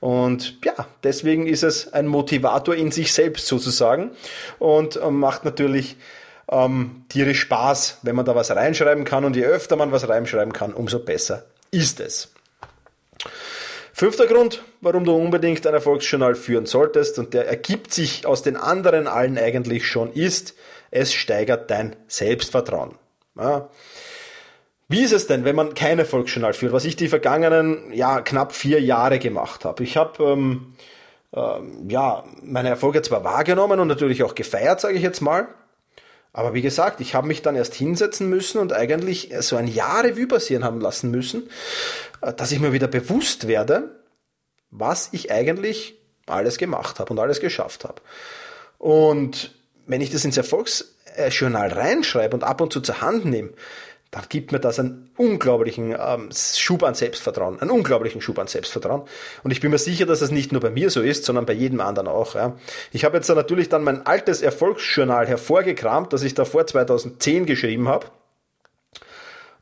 Und 0.00 0.58
ja, 0.64 0.86
deswegen 1.02 1.46
ist 1.46 1.64
es 1.64 1.92
ein 1.92 2.06
Motivator 2.06 2.74
in 2.74 2.92
sich 2.92 3.12
selbst 3.12 3.46
sozusagen 3.46 4.12
und 4.58 4.96
äh, 4.96 5.10
macht 5.10 5.44
natürlich 5.44 5.96
ähm, 6.50 7.04
tierisch 7.08 7.40
Spaß, 7.40 7.98
wenn 8.02 8.16
man 8.16 8.24
da 8.24 8.34
was 8.34 8.50
reinschreiben 8.50 9.04
kann 9.04 9.24
und 9.24 9.36
je 9.36 9.44
öfter 9.44 9.76
man 9.76 9.92
was 9.92 10.08
reinschreiben 10.08 10.52
kann, 10.52 10.72
umso 10.72 11.00
besser 11.00 11.44
ist 11.70 12.00
es. 12.00 12.32
Fünfter 13.92 14.26
Grund, 14.26 14.62
warum 14.80 15.04
du 15.04 15.12
unbedingt 15.12 15.66
ein 15.66 15.74
Erfolgsjournal 15.74 16.36
führen 16.36 16.66
solltest, 16.66 17.18
und 17.18 17.34
der 17.34 17.48
ergibt 17.48 17.92
sich 17.92 18.26
aus 18.26 18.42
den 18.42 18.56
anderen 18.56 19.08
allen 19.08 19.36
eigentlich 19.36 19.88
schon, 19.88 20.12
ist, 20.12 20.54
es 20.92 21.12
steigert 21.12 21.68
dein 21.70 21.96
Selbstvertrauen. 22.06 22.94
Ja. 23.38 23.70
Wie 24.88 25.02
ist 25.02 25.12
es 25.12 25.26
denn, 25.26 25.44
wenn 25.44 25.54
man 25.54 25.74
kein 25.74 25.98
Erfolgsjournal 25.98 26.54
führt, 26.54 26.72
was 26.72 26.86
ich 26.86 26.96
die 26.96 27.08
vergangenen 27.08 27.92
ja, 27.92 28.22
knapp 28.22 28.52
vier 28.52 28.80
Jahre 28.80 29.18
gemacht 29.18 29.64
habe? 29.64 29.84
Ich 29.84 29.96
habe 29.96 30.24
ähm, 30.24 30.74
ähm, 31.34 31.88
ja, 31.90 32.24
meine 32.42 32.70
Erfolge 32.70 33.02
zwar 33.02 33.22
wahrgenommen 33.22 33.80
und 33.80 33.88
natürlich 33.88 34.22
auch 34.22 34.34
gefeiert, 34.34 34.80
sage 34.80 34.94
ich 34.94 35.02
jetzt 35.02 35.20
mal, 35.20 35.48
aber 36.32 36.54
wie 36.54 36.62
gesagt, 36.62 37.00
ich 37.00 37.14
habe 37.14 37.26
mich 37.26 37.42
dann 37.42 37.56
erst 37.56 37.74
hinsetzen 37.74 38.28
müssen 38.28 38.58
und 38.58 38.72
eigentlich 38.72 39.30
so 39.40 39.56
ein 39.56 39.66
Jahr 39.66 40.04
Revue 40.04 40.26
passieren 40.26 40.64
haben 40.64 40.80
lassen 40.80 41.10
müssen, 41.10 41.50
äh, 42.22 42.32
dass 42.32 42.52
ich 42.52 42.60
mir 42.60 42.72
wieder 42.72 42.88
bewusst 42.88 43.46
werde, 43.46 44.00
was 44.70 45.10
ich 45.12 45.30
eigentlich 45.30 45.96
alles 46.26 46.58
gemacht 46.58 46.98
habe 47.00 47.12
und 47.12 47.18
alles 47.18 47.40
geschafft 47.40 47.84
habe. 47.84 48.00
Und 48.78 49.54
wenn 49.86 50.00
ich 50.00 50.10
das 50.10 50.24
ins 50.24 50.36
Erfolgsjournal 51.18 51.72
reinschreibe 51.72 52.34
und 52.36 52.44
ab 52.44 52.60
und 52.60 52.72
zu 52.72 52.80
zur 52.80 53.00
Hand 53.00 53.24
nehme, 53.24 53.50
dann 54.10 54.24
gibt 54.30 54.52
mir 54.52 54.60
das 54.60 54.78
einen 54.78 55.10
unglaublichen 55.18 55.94
ähm, 55.98 56.30
Schub 56.32 56.82
an 56.82 56.94
Selbstvertrauen, 56.94 57.60
einen 57.60 57.70
unglaublichen 57.70 58.22
Schub 58.22 58.38
an 58.38 58.46
Selbstvertrauen. 58.46 59.02
Und 59.42 59.50
ich 59.50 59.60
bin 59.60 59.70
mir 59.70 59.78
sicher, 59.78 60.06
dass 60.06 60.22
es 60.22 60.30
nicht 60.30 60.50
nur 60.50 60.62
bei 60.62 60.70
mir 60.70 60.88
so 60.88 61.02
ist, 61.02 61.24
sondern 61.26 61.44
bei 61.44 61.52
jedem 61.52 61.80
anderen 61.82 62.08
auch. 62.08 62.34
Ja. 62.34 62.56
Ich 62.90 63.04
habe 63.04 63.18
jetzt 63.18 63.28
natürlich 63.28 63.68
dann 63.68 63.84
mein 63.84 64.06
altes 64.06 64.40
Erfolgsjournal 64.40 65.26
hervorgekramt, 65.26 66.14
das 66.14 66.22
ich 66.22 66.32
da 66.32 66.46
vor 66.46 66.66
2010 66.66 67.44
geschrieben 67.44 67.88
habe. 67.88 68.06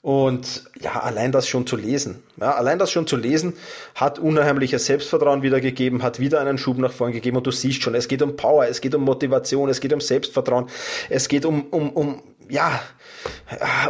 Und 0.06 0.62
ja, 0.80 1.00
allein 1.00 1.32
das 1.32 1.48
schon 1.48 1.66
zu 1.66 1.74
lesen, 1.74 2.22
ja, 2.36 2.54
allein 2.54 2.78
das 2.78 2.92
schon 2.92 3.08
zu 3.08 3.16
lesen, 3.16 3.54
hat 3.96 4.20
unheimliches 4.20 4.86
Selbstvertrauen 4.86 5.42
wiedergegeben, 5.42 6.04
hat 6.04 6.20
wieder 6.20 6.40
einen 6.40 6.58
Schub 6.58 6.78
nach 6.78 6.92
vorn 6.92 7.10
gegeben. 7.10 7.38
Und 7.38 7.44
du 7.44 7.50
siehst 7.50 7.82
schon, 7.82 7.96
es 7.96 8.06
geht 8.06 8.22
um 8.22 8.36
Power, 8.36 8.68
es 8.68 8.80
geht 8.80 8.94
um 8.94 9.02
Motivation, 9.02 9.68
es 9.68 9.80
geht 9.80 9.92
um 9.92 10.00
Selbstvertrauen, 10.00 10.68
es 11.10 11.26
geht 11.26 11.44
um, 11.44 11.64
um, 11.72 11.90
um 11.90 12.22
ja, 12.48 12.80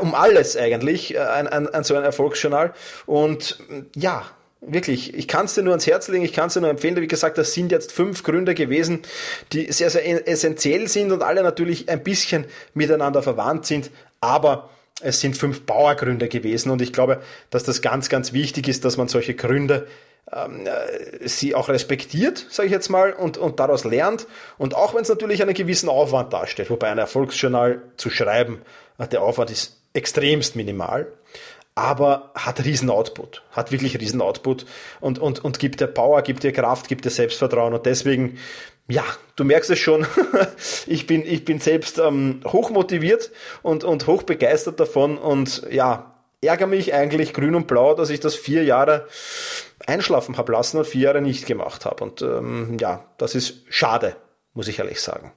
um 0.00 0.14
alles 0.14 0.56
eigentlich, 0.56 1.20
ein, 1.20 1.48
ein, 1.48 1.68
ein 1.68 1.84
so 1.84 1.94
ein 1.94 2.02
Erfolgsjournal. 2.02 2.72
Und 3.04 3.58
ja, 3.94 4.24
Wirklich, 4.62 5.14
ich 5.14 5.28
kann 5.28 5.44
es 5.44 5.54
dir 5.54 5.62
nur 5.62 5.74
ans 5.74 5.86
Herz 5.86 6.08
legen, 6.08 6.24
ich 6.24 6.32
kann 6.32 6.46
es 6.46 6.54
dir 6.54 6.62
nur 6.62 6.70
empfehlen. 6.70 6.96
Wie 6.96 7.06
gesagt, 7.06 7.36
das 7.36 7.52
sind 7.52 7.70
jetzt 7.70 7.92
fünf 7.92 8.22
Gründe 8.22 8.54
gewesen, 8.54 9.02
die 9.52 9.70
sehr, 9.70 9.90
sehr 9.90 10.26
essentiell 10.26 10.88
sind 10.88 11.12
und 11.12 11.22
alle 11.22 11.42
natürlich 11.42 11.90
ein 11.90 12.02
bisschen 12.02 12.46
miteinander 12.72 13.22
verwandt 13.22 13.66
sind. 13.66 13.90
Aber 14.20 14.70
es 15.02 15.20
sind 15.20 15.36
fünf 15.36 15.62
Bauergründe 15.62 16.28
gewesen 16.28 16.70
und 16.70 16.80
ich 16.80 16.92
glaube, 16.92 17.20
dass 17.50 17.64
das 17.64 17.82
ganz, 17.82 18.08
ganz 18.08 18.32
wichtig 18.32 18.68
ist, 18.68 18.84
dass 18.84 18.96
man 18.96 19.08
solche 19.08 19.34
Gründe 19.34 19.86
ähm, 20.32 20.66
äh, 20.66 21.28
sie 21.28 21.54
auch 21.54 21.68
respektiert, 21.68 22.46
sage 22.50 22.66
ich 22.66 22.72
jetzt 22.72 22.88
mal, 22.88 23.12
und, 23.12 23.38
und 23.38 23.60
daraus 23.60 23.84
lernt. 23.84 24.26
Und 24.58 24.74
auch 24.74 24.94
wenn 24.94 25.02
es 25.02 25.08
natürlich 25.08 25.42
einen 25.42 25.54
gewissen 25.54 25.88
Aufwand 25.88 26.32
darstellt, 26.32 26.70
wobei 26.70 26.88
ein 26.88 26.98
Erfolgsjournal 26.98 27.82
zu 27.96 28.10
schreiben, 28.10 28.62
äh, 28.98 29.06
der 29.06 29.22
Aufwand 29.22 29.50
ist 29.50 29.76
extremst 29.92 30.56
minimal, 30.56 31.06
aber 31.76 32.32
hat 32.34 32.64
riesen 32.64 32.90
Output, 32.90 33.42
hat 33.52 33.70
wirklich 33.70 34.00
riesen 34.00 34.20
Output 34.22 34.66
und, 35.00 35.18
und, 35.18 35.44
und 35.44 35.58
gibt 35.58 35.80
dir 35.80 35.86
Power, 35.86 36.22
gibt 36.22 36.42
dir 36.42 36.52
Kraft, 36.52 36.88
gibt 36.88 37.04
dir 37.04 37.10
Selbstvertrauen 37.10 37.74
und 37.74 37.86
deswegen, 37.86 38.38
ja, 38.88 39.04
du 39.34 39.44
merkst 39.44 39.70
es 39.70 39.78
schon, 39.78 40.06
ich 40.86 41.06
bin, 41.06 41.26
ich 41.26 41.44
bin 41.44 41.58
selbst 41.58 41.98
ähm, 41.98 42.40
hoch 42.46 42.70
motiviert 42.70 43.32
und, 43.62 43.84
und 43.84 44.06
hoch 44.06 44.22
begeistert 44.22 44.78
davon 44.78 45.18
und 45.18 45.66
ja, 45.70 46.14
ärgere 46.40 46.68
mich 46.68 46.94
eigentlich 46.94 47.32
grün 47.32 47.54
und 47.54 47.66
blau, 47.66 47.94
dass 47.94 48.10
ich 48.10 48.20
das 48.20 48.34
vier 48.34 48.64
Jahre 48.64 49.06
einschlafen 49.86 50.36
habe 50.36 50.52
lassen 50.52 50.78
und 50.78 50.86
vier 50.86 51.02
Jahre 51.02 51.20
nicht 51.20 51.46
gemacht 51.46 51.84
habe. 51.84 52.04
Und 52.04 52.22
ähm, 52.22 52.76
ja, 52.80 53.04
das 53.18 53.34
ist 53.34 53.62
schade, 53.68 54.16
muss 54.54 54.68
ich 54.68 54.78
ehrlich 54.78 55.00
sagen. 55.00 55.32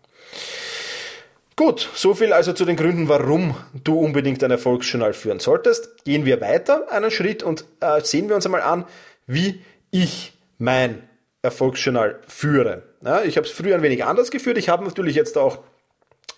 Gut, 1.56 1.90
so 1.94 2.14
viel 2.14 2.32
also 2.32 2.54
zu 2.54 2.64
den 2.64 2.78
Gründen, 2.78 3.10
warum 3.10 3.56
du 3.84 4.00
unbedingt 4.00 4.42
ein 4.44 4.52
Erfolgsjournal 4.52 5.14
führen 5.14 5.40
solltest. 5.40 6.06
Gehen 6.06 6.26
wir 6.26 6.40
weiter 6.40 6.90
einen 6.90 7.12
Schritt 7.12 7.44
und 7.44 7.66
äh, 7.82 8.00
sehen 8.02 8.30
wir 8.30 8.36
uns 8.36 8.46
einmal 8.46 8.62
an, 8.62 8.86
wie 9.28 9.62
ich 9.92 10.34
mein 10.58 11.10
Erfolgsjournal 11.42 12.20
führe. 12.28 12.84
Ja, 13.04 13.24
ich 13.24 13.38
habe 13.38 13.48
es 13.48 13.54
früher 13.54 13.76
ein 13.76 13.82
wenig 13.82 14.04
anders 14.04 14.30
geführt. 14.30 14.58
Ich 14.58 14.70
habe 14.70 14.84
natürlich 14.84 15.16
jetzt 15.16 15.38
auch 15.38 15.60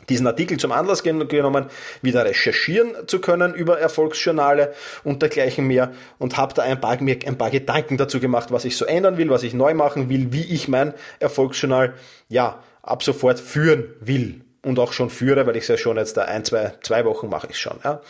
diesen 0.09 0.27
Artikel 0.27 0.57
zum 0.57 0.71
Anlass 0.71 1.03
genommen, 1.03 1.67
wieder 2.01 2.25
recherchieren 2.25 3.07
zu 3.07 3.19
können 3.19 3.53
über 3.53 3.79
Erfolgsjournale 3.79 4.73
und 5.03 5.21
dergleichen 5.21 5.67
mehr 5.67 5.91
und 6.17 6.37
habe 6.37 6.53
da 6.53 6.63
ein 6.63 6.81
paar, 6.81 7.01
mir 7.01 7.17
ein 7.25 7.37
paar 7.37 7.49
Gedanken 7.49 7.97
dazu 7.97 8.19
gemacht, 8.19 8.51
was 8.51 8.65
ich 8.65 8.77
so 8.77 8.85
ändern 8.85 9.17
will, 9.17 9.29
was 9.29 9.43
ich 9.43 9.53
neu 9.53 9.73
machen 9.73 10.09
will, 10.09 10.33
wie 10.33 10.43
ich 10.43 10.67
mein 10.67 10.93
Erfolgsjournal 11.19 11.93
ja 12.29 12.63
ab 12.81 13.03
sofort 13.03 13.39
führen 13.39 13.93
will 13.99 14.41
und 14.63 14.77
auch 14.77 14.93
schon 14.93 15.09
führe, 15.09 15.47
weil 15.47 15.55
ich 15.55 15.63
es 15.63 15.69
ja 15.69 15.77
schon 15.77 15.97
jetzt 15.97 16.17
da 16.17 16.23
ein, 16.23 16.45
zwei, 16.45 16.73
zwei 16.83 17.03
Wochen 17.05 17.29
mache 17.29 17.47
ich 17.49 17.57
schon. 17.57 17.79
Ja. 17.83 18.01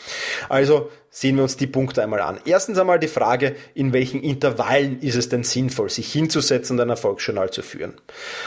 Also 0.50 0.92
sehen 1.10 1.38
wir 1.38 1.44
uns 1.44 1.56
die 1.56 1.68
Punkte 1.68 2.04
einmal 2.04 2.22
an. 2.22 2.40
Erstens 2.46 2.78
einmal 2.78 3.00
die 3.00 3.08
Frage, 3.08 3.56
in 3.74 3.94
welchen 3.94 4.22
Intervallen 4.22 5.00
ist 5.02 5.16
es 5.16 5.30
denn 5.30 5.44
sinnvoll, 5.44 5.90
sich 5.90 6.12
hinzusetzen 6.12 6.78
und 6.78 6.82
ein 6.82 6.90
Erfolgsjournal 6.90 7.52
zu 7.52 7.62
führen. 7.62 7.94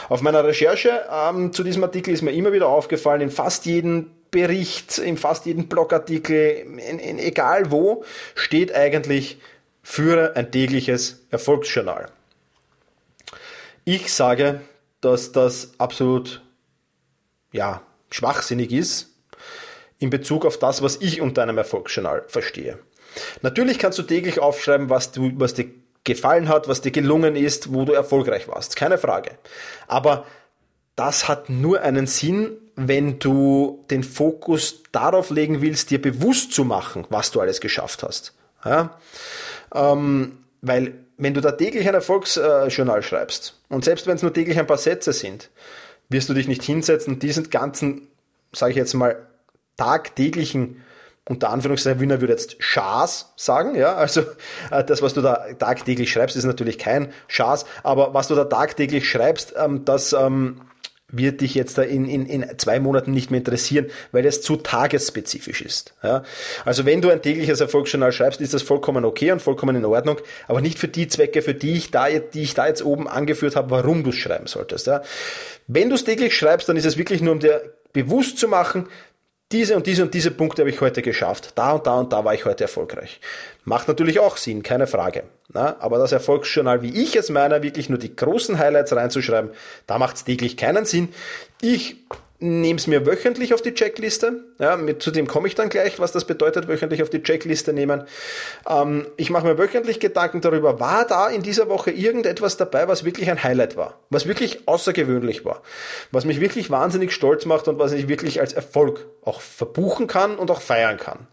Auf 0.07 0.21
meiner 0.21 0.43
Recherche 0.43 1.05
ähm, 1.11 1.51
zu 1.51 1.63
diesem 1.63 1.83
Artikel 1.83 2.13
ist 2.13 2.21
mir 2.21 2.31
immer 2.31 2.53
wieder 2.53 2.67
aufgefallen, 2.67 3.21
in 3.21 3.31
fast 3.31 3.65
jedem 3.65 4.11
Bericht, 4.29 4.99
in 4.99 5.17
fast 5.17 5.45
jedem 5.45 5.67
Blogartikel, 5.67 6.37
in, 6.37 6.99
in 6.99 7.19
egal 7.19 7.71
wo, 7.71 8.03
steht 8.35 8.73
eigentlich, 8.75 9.39
führe 9.81 10.35
ein 10.35 10.51
tägliches 10.51 11.25
Erfolgsjournal. 11.31 12.09
Ich 13.83 14.13
sage, 14.13 14.61
dass 15.01 15.31
das 15.31 15.73
absolut 15.77 16.41
ja, 17.55 17.81
schwachsinnig 18.15 18.71
ist 18.71 19.09
in 19.99 20.09
Bezug 20.09 20.45
auf 20.45 20.57
das, 20.57 20.81
was 20.81 20.97
ich 21.01 21.21
unter 21.21 21.43
einem 21.43 21.57
Erfolgsjournal 21.57 22.23
verstehe. 22.27 22.79
Natürlich 23.41 23.79
kannst 23.79 23.97
du 23.97 24.03
täglich 24.03 24.39
aufschreiben, 24.39 24.89
was, 24.89 25.11
du, 25.11 25.31
was 25.35 25.53
dir 25.53 25.67
gefallen 26.03 26.47
hat, 26.47 26.67
was 26.67 26.81
dir 26.81 26.91
gelungen 26.91 27.35
ist, 27.35 27.73
wo 27.73 27.83
du 27.85 27.93
erfolgreich 27.93 28.47
warst. 28.47 28.75
Keine 28.75 28.97
Frage. 28.97 29.31
Aber 29.87 30.25
das 30.95 31.27
hat 31.27 31.49
nur 31.49 31.81
einen 31.81 32.07
Sinn, 32.07 32.51
wenn 32.75 33.19
du 33.19 33.83
den 33.89 34.03
Fokus 34.03 34.83
darauf 34.91 35.29
legen 35.29 35.61
willst, 35.61 35.91
dir 35.91 36.01
bewusst 36.01 36.53
zu 36.53 36.63
machen, 36.63 37.05
was 37.09 37.31
du 37.31 37.41
alles 37.41 37.59
geschafft 37.59 38.03
hast. 38.03 38.33
Ja? 38.63 38.97
Ähm, 39.73 40.39
weil 40.61 40.93
wenn 41.17 41.33
du 41.33 41.41
da 41.41 41.51
täglich 41.51 41.87
ein 41.87 41.93
Erfolgsjournal 41.93 43.01
schreibst 43.01 43.59
und 43.69 43.85
selbst 43.85 44.07
wenn 44.07 44.15
es 44.15 44.21
nur 44.21 44.33
täglich 44.33 44.59
ein 44.59 44.67
paar 44.67 44.77
Sätze 44.77 45.13
sind, 45.13 45.49
wirst 46.09 46.29
du 46.29 46.33
dich 46.33 46.47
nicht 46.47 46.63
hinsetzen. 46.63 47.19
Diesen 47.19 47.49
ganzen, 47.49 48.07
sage 48.53 48.71
ich 48.71 48.77
jetzt 48.77 48.93
mal, 48.93 49.27
tagtäglichen 49.77 50.81
unter 51.27 51.49
Anführungszeichen, 51.49 51.99
Wiener 51.99 52.21
würde 52.21 52.33
jetzt 52.33 52.55
Schaß 52.59 53.33
sagen, 53.35 53.73
ja, 53.75 53.95
also 53.95 54.21
äh, 54.69 54.83
das, 54.83 55.01
was 55.01 55.15
du 55.15 55.21
da 55.21 55.53
tagtäglich 55.57 56.11
schreibst, 56.11 56.35
ist 56.35 56.43
natürlich 56.43 56.77
kein 56.77 57.11
Schaß, 57.27 57.65
aber 57.83 58.13
was 58.13 58.27
du 58.27 58.35
da 58.35 58.45
tagtäglich 58.45 59.09
schreibst, 59.09 59.55
ähm, 59.57 59.85
das 59.85 60.13
ähm, 60.13 60.61
wird 61.11 61.41
dich 61.41 61.53
jetzt 61.53 61.77
da 61.77 61.83
in, 61.83 62.05
in, 62.05 62.25
in 62.25 62.57
zwei 62.57 62.79
Monaten 62.79 63.11
nicht 63.11 63.29
mehr 63.31 63.37
interessieren, 63.39 63.87
weil 64.11 64.25
es 64.25 64.41
zu 64.41 64.55
tagesspezifisch 64.55 65.61
ist. 65.61 65.93
Ja? 66.03 66.23
Also 66.65 66.85
wenn 66.85 67.01
du 67.01 67.09
ein 67.09 67.21
tägliches 67.21 67.61
Erfolgsjournal 67.61 68.11
schreibst, 68.11 68.41
ist 68.41 68.53
das 68.53 68.63
vollkommen 68.63 69.05
okay 69.05 69.31
und 69.31 69.41
vollkommen 69.41 69.75
in 69.75 69.85
Ordnung, 69.85 70.19
aber 70.47 70.61
nicht 70.61 70.79
für 70.79 70.87
die 70.87 71.07
Zwecke, 71.07 71.41
für 71.41 71.53
die 71.53 71.73
ich 71.73 71.91
da, 71.91 72.09
die 72.09 72.41
ich 72.41 72.55
da 72.55 72.67
jetzt 72.67 72.83
oben 72.83 73.07
angeführt 73.07 73.55
habe, 73.55 73.69
warum 73.69 74.03
du 74.03 74.09
es 74.09 74.15
schreiben 74.15 74.47
solltest. 74.47 74.87
Ja? 74.87 75.03
Wenn 75.67 75.89
du 75.89 75.95
es 75.95 76.03
täglich 76.03 76.35
schreibst, 76.35 76.67
dann 76.67 76.77
ist 76.77 76.85
es 76.85 76.97
wirklich 76.97 77.21
nur, 77.21 77.33
um 77.33 77.39
dir 77.39 77.61
bewusst 77.93 78.39
zu 78.39 78.47
machen, 78.47 78.87
diese 79.51 79.75
und 79.75 79.85
diese 79.85 80.03
und 80.03 80.13
diese 80.13 80.31
Punkte 80.31 80.63
habe 80.63 80.69
ich 80.69 80.81
heute 80.81 81.01
geschafft. 81.01 81.51
Da 81.55 81.73
und 81.73 81.85
da 81.85 81.99
und 81.99 82.11
da 82.11 82.25
war 82.25 82.33
ich 82.33 82.45
heute 82.45 82.63
erfolgreich. 82.63 83.19
Macht 83.63 83.87
natürlich 83.87 84.19
auch 84.19 84.37
Sinn, 84.37 84.63
keine 84.63 84.87
Frage. 84.87 85.23
Na, 85.49 85.75
aber 85.79 85.99
das 85.99 86.11
Erfolgsjournal, 86.11 86.81
wie 86.81 87.01
ich 87.03 87.15
es 87.15 87.29
meine, 87.29 87.61
wirklich 87.61 87.87
nur 87.87 87.99
die 87.99 88.15
großen 88.15 88.57
Highlights 88.57 88.93
reinzuschreiben, 88.93 89.51
da 89.85 89.99
macht 89.99 90.15
es 90.15 90.23
täglich 90.23 90.57
keinen 90.57 90.85
Sinn. 90.85 91.09
Ich 91.61 91.97
nehme 92.39 92.77
es 92.77 92.87
mir 92.87 93.05
wöchentlich 93.05 93.53
auf 93.53 93.61
die 93.61 93.73
Checkliste. 93.73 94.43
Ja, 94.59 94.75
mit, 94.75 95.01
zu 95.01 95.11
dem 95.11 95.27
komme 95.27 95.47
ich 95.47 95.55
dann 95.55 95.69
gleich, 95.69 95.99
was 95.99 96.11
das 96.11 96.25
bedeutet, 96.25 96.67
wöchentlich 96.67 97.01
auf 97.01 97.09
die 97.09 97.23
Checkliste 97.23 97.71
nehmen. 97.71 98.03
Ähm, 98.69 99.07
ich 99.17 99.29
mache 99.29 99.45
mir 99.47 99.57
wöchentlich 99.57 99.99
Gedanken 99.99 100.41
darüber, 100.41 100.79
war 100.79 101.05
da 101.07 101.27
in 101.27 101.41
dieser 101.41 101.69
Woche 101.69 101.91
irgendetwas 101.91 102.57
dabei, 102.57 102.87
was 102.87 103.05
wirklich 103.05 103.29
ein 103.29 103.43
Highlight 103.43 103.77
war, 103.77 103.99
was 104.09 104.27
wirklich 104.27 104.67
außergewöhnlich 104.67 105.45
war, 105.45 105.61
was 106.11 106.25
mich 106.25 106.41
wirklich 106.41 106.69
wahnsinnig 106.69 107.13
stolz 107.13 107.45
macht 107.45 107.67
und 107.67 107.79
was 107.79 107.93
ich 107.93 108.07
wirklich 108.07 108.41
als 108.41 108.53
Erfolg 108.53 109.05
auch 109.23 109.41
verbuchen 109.41 110.07
kann 110.07 110.35
und 110.35 110.51
auch 110.51 110.61
feiern 110.61 110.97
kann. 110.97 111.27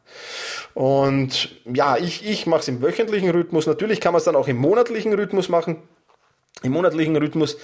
Und 0.75 1.61
ja, 1.65 1.97
ich, 1.97 2.29
ich 2.29 2.47
mache 2.47 2.61
es 2.61 2.69
im 2.69 2.81
wöchentlichen 2.81 3.31
Rhythmus. 3.31 3.67
Natürlich 3.67 4.01
kann 4.01 4.13
man 4.13 4.19
es 4.19 4.25
dann 4.25 4.37
auch 4.37 4.49
im 4.49 4.57
monatlichen 4.57 5.13
Rhythmus 5.13 5.49
machen 5.49 5.83
im 6.63 6.73
monatlichen 6.73 7.17
Rhythmus, 7.17 7.57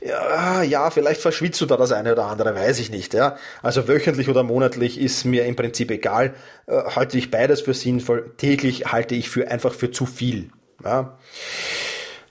ja, 0.00 0.62
ja, 0.62 0.90
vielleicht 0.90 1.20
verschwitzt 1.20 1.60
du 1.60 1.66
da 1.66 1.76
das 1.76 1.92
eine 1.92 2.12
oder 2.12 2.26
andere, 2.26 2.54
weiß 2.54 2.78
ich 2.78 2.90
nicht. 2.90 3.14
Ja. 3.14 3.36
Also 3.62 3.88
wöchentlich 3.88 4.28
oder 4.28 4.42
monatlich 4.42 5.00
ist 5.00 5.24
mir 5.24 5.44
im 5.44 5.56
Prinzip 5.56 5.90
egal. 5.90 6.34
Äh, 6.66 6.82
halte 6.94 7.18
ich 7.18 7.30
beides 7.30 7.60
für 7.60 7.74
sinnvoll. 7.74 8.32
Täglich 8.36 8.92
halte 8.92 9.14
ich 9.14 9.28
für 9.28 9.50
einfach 9.50 9.74
für 9.74 9.90
zu 9.90 10.06
viel. 10.06 10.50
Ja. 10.84 11.18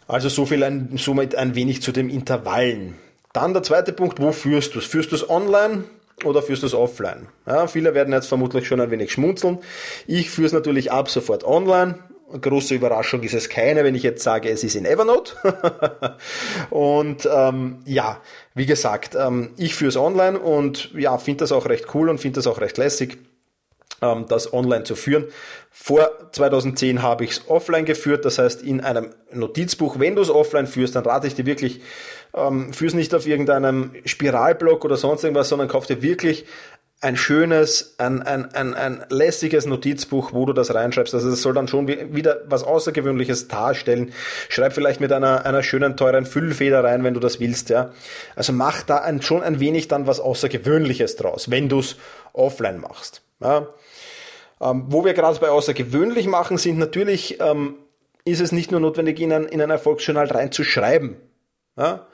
Also 0.08 0.30
so 0.30 0.46
viel 0.46 0.64
ein, 0.64 0.98
somit 0.98 1.36
ein 1.36 1.56
wenig 1.56 1.82
zu 1.82 1.92
den 1.92 2.10
Intervallen. 2.10 2.96
Dann 3.34 3.54
der 3.54 3.64
zweite 3.64 3.94
Punkt, 3.94 4.20
wo 4.20 4.32
führst 4.32 4.76
du 4.76 4.80
es? 4.80 4.86
Führst 4.86 5.12
du 5.12 5.16
es 5.16 5.30
online 5.30 5.86
oder 6.26 6.42
führst 6.42 6.64
du 6.64 6.68
es 6.68 6.74
offline? 6.74 7.28
Ja, 7.46 7.68
viele 7.68 7.94
werden 7.94 8.14
jetzt 8.14 8.28
vermutlich 8.28 8.68
schon 8.68 8.82
ein 8.82 8.92
wenig 8.92 9.12
schmunzeln. 9.12 9.60
Ich 10.08 10.30
führe 10.30 10.48
es 10.48 10.54
natürlich 10.54 10.92
ab 10.92 11.10
sofort 11.10 11.46
online 11.46 11.96
große 12.40 12.76
Überraschung 12.76 13.24
ist 13.24 13.34
es 13.34 13.50
keine, 13.50 13.84
wenn 13.84 13.96
ich 13.96 14.04
jetzt 14.04 14.24
sage, 14.24 14.50
es 14.50 14.64
ist 14.64 14.76
in 14.76 14.86
Evernote. 14.86 15.36
und 16.70 17.28
ähm, 17.32 17.80
ja, 17.86 18.22
wie 18.54 18.66
gesagt, 18.66 19.16
ähm, 19.16 19.52
ich 19.58 19.76
führe 19.76 19.90
es 19.90 19.98
online 19.98 20.40
und 20.40 20.92
ja, 20.94 21.18
finde 21.18 21.40
das 21.40 21.52
auch 21.52 21.68
recht 21.68 21.94
cool 21.94 22.10
und 22.10 22.20
finde 22.20 22.36
das 22.36 22.48
auch 22.48 22.62
recht 22.62 22.78
lässig, 22.78 23.18
ähm, 24.02 24.26
das 24.28 24.54
online 24.54 24.84
zu 24.84 24.96
führen. 24.96 25.26
Vor 25.70 26.10
2010 26.32 27.02
habe 27.02 27.24
ich 27.24 27.32
es 27.32 27.50
offline 27.50 27.86
geführt, 27.86 28.26
das 28.26 28.38
heißt 28.38 28.62
in 28.62 28.82
einem 28.82 29.10
Notizbuch. 29.32 30.00
Wenn 30.00 30.16
du 30.16 30.22
es 30.22 30.30
offline 30.30 30.68
führst, 30.68 30.96
dann 30.96 31.06
rate 31.06 31.28
ich 31.28 31.36
dir 31.36 31.46
wirklich, 31.46 31.82
ähm, 32.34 32.72
es 32.72 32.94
nicht 32.94 33.14
auf 33.14 33.28
irgendeinem 33.28 33.92
Spiralblock 34.06 34.86
oder 34.86 34.98
sonst 34.98 35.24
irgendwas, 35.24 35.50
sondern 35.50 35.68
kauf 35.68 35.86
dir 35.86 36.02
wirklich 36.02 36.46
ein 37.02 37.18
schönes, 37.18 37.96
ein, 37.98 38.22
ein, 38.22 38.54
ein, 38.54 38.76
ein 38.76 39.06
lässiges 39.10 39.66
Notizbuch, 39.66 40.34
wo 40.34 40.46
du 40.46 40.54
das 40.54 40.74
reinschreibst. 40.74 41.16
Also 41.16 41.30
es 41.30 41.42
soll 41.42 41.54
dann 41.54 41.68
schon 41.68 41.88
wieder 41.88 42.42
was 42.46 42.64
Außergewöhnliches 42.64 43.48
darstellen. 43.48 44.14
Schreib 44.50 44.74
vielleicht 44.74 45.02
mit 45.02 45.12
einer, 45.12 45.44
einer 45.44 45.64
schönen, 45.64 45.98
teuren 45.98 46.28
Füllfeder 46.28 46.84
rein, 46.84 47.04
wenn 47.04 47.16
du 47.16 47.20
das 47.20 47.40
willst. 47.40 47.70
Ja. 47.70 47.92
Also 48.36 48.54
mach 48.54 48.84
da 48.84 48.98
ein, 48.98 49.24
schon 49.24 49.42
ein 49.42 49.60
wenig 49.60 49.88
dann 49.88 50.06
was 50.06 50.20
Außergewöhnliches 50.20 51.16
draus, 51.16 51.50
wenn 51.50 51.70
du 51.70 51.80
es 51.80 51.96
offline 52.34 52.80
machst. 52.80 53.24
Ja. 53.40 53.68
Ähm, 54.62 54.86
wo 54.90 55.04
wir 55.04 55.16
gerade 55.16 55.40
bei 55.40 55.50
außergewöhnlich 55.50 56.28
machen, 56.28 56.60
sind 56.60 56.78
natürlich, 56.78 57.40
ähm, 57.42 57.78
ist 58.26 58.42
es 58.42 58.52
nicht 58.52 58.70
nur 58.70 58.80
notwendig, 58.80 59.20
in 59.20 59.34
ein, 59.34 59.46
in 59.46 59.60
ein 59.60 59.72
Erfolgsjournal 59.72 60.28
reinzuschreiben. 60.28 61.16
Ja. 61.76 62.06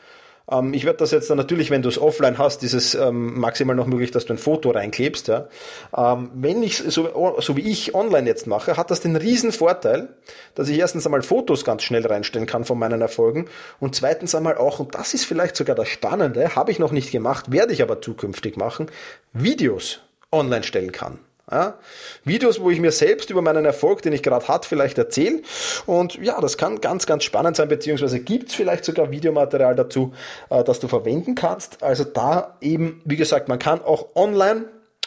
Ähm, 0.49 0.73
ich 0.73 0.85
werde 0.85 0.99
das 0.99 1.11
jetzt 1.11 1.29
dann 1.29 1.37
natürlich, 1.37 1.69
wenn 1.69 1.81
du 1.81 1.89
es 1.89 1.99
offline 1.99 2.37
hast, 2.37 2.63
ist 2.63 2.73
es 2.73 2.95
ähm, 2.95 3.39
maximal 3.39 3.75
noch 3.75 3.87
möglich, 3.87 4.11
dass 4.11 4.25
du 4.25 4.33
ein 4.33 4.37
Foto 4.37 4.71
reinklebst. 4.71 5.27
Ja. 5.27 5.47
Ähm, 5.95 6.31
wenn 6.33 6.63
ich 6.63 6.77
so, 6.77 7.35
so 7.39 7.57
wie 7.57 7.69
ich 7.69 7.93
online 7.95 8.27
jetzt 8.27 8.47
mache, 8.47 8.77
hat 8.77 8.91
das 8.91 9.01
den 9.01 9.15
riesen 9.15 9.51
Vorteil, 9.51 10.09
dass 10.55 10.69
ich 10.69 10.77
erstens 10.77 11.05
einmal 11.05 11.21
Fotos 11.21 11.65
ganz 11.65 11.83
schnell 11.83 12.05
reinstellen 12.05 12.47
kann 12.47 12.65
von 12.65 12.79
meinen 12.79 13.01
Erfolgen 13.01 13.47
und 13.79 13.95
zweitens 13.95 14.35
einmal 14.35 14.57
auch, 14.57 14.79
und 14.79 14.95
das 14.95 15.13
ist 15.13 15.25
vielleicht 15.25 15.55
sogar 15.55 15.75
das 15.75 15.89
Spannende, 15.89 16.55
habe 16.55 16.71
ich 16.71 16.79
noch 16.79 16.91
nicht 16.91 17.11
gemacht, 17.11 17.51
werde 17.51 17.73
ich 17.73 17.81
aber 17.81 18.01
zukünftig 18.01 18.57
machen, 18.57 18.87
Videos 19.33 19.99
online 20.31 20.63
stellen 20.63 20.91
kann. 20.91 21.19
Ja? 21.49 21.75
Videos, 22.23 22.59
wo 22.59 22.69
ich 22.69 22.79
mir 22.79 22.91
selbst 22.91 23.29
über 23.29 23.41
meinen 23.41 23.65
Erfolg, 23.65 24.01
den 24.01 24.13
ich 24.13 24.23
gerade 24.23 24.47
hatte, 24.47 24.67
vielleicht 24.67 24.97
erzähle. 24.97 25.41
Und 25.85 26.15
ja, 26.15 26.39
das 26.41 26.57
kann 26.57 26.81
ganz, 26.81 27.05
ganz 27.05 27.23
spannend 27.23 27.55
sein, 27.55 27.69
beziehungsweise 27.69 28.19
gibt's 28.19 28.53
vielleicht 28.53 28.83
sogar 28.85 29.11
Videomaterial 29.11 29.75
dazu, 29.75 30.13
äh, 30.49 30.63
das 30.63 30.79
du 30.79 30.87
verwenden 30.87 31.35
kannst. 31.35 31.81
Also 31.83 32.03
da 32.03 32.57
eben, 32.61 33.01
wie 33.05 33.15
gesagt, 33.15 33.47
man 33.47 33.59
kann 33.59 33.81
auch 33.81 34.15
online 34.15 34.65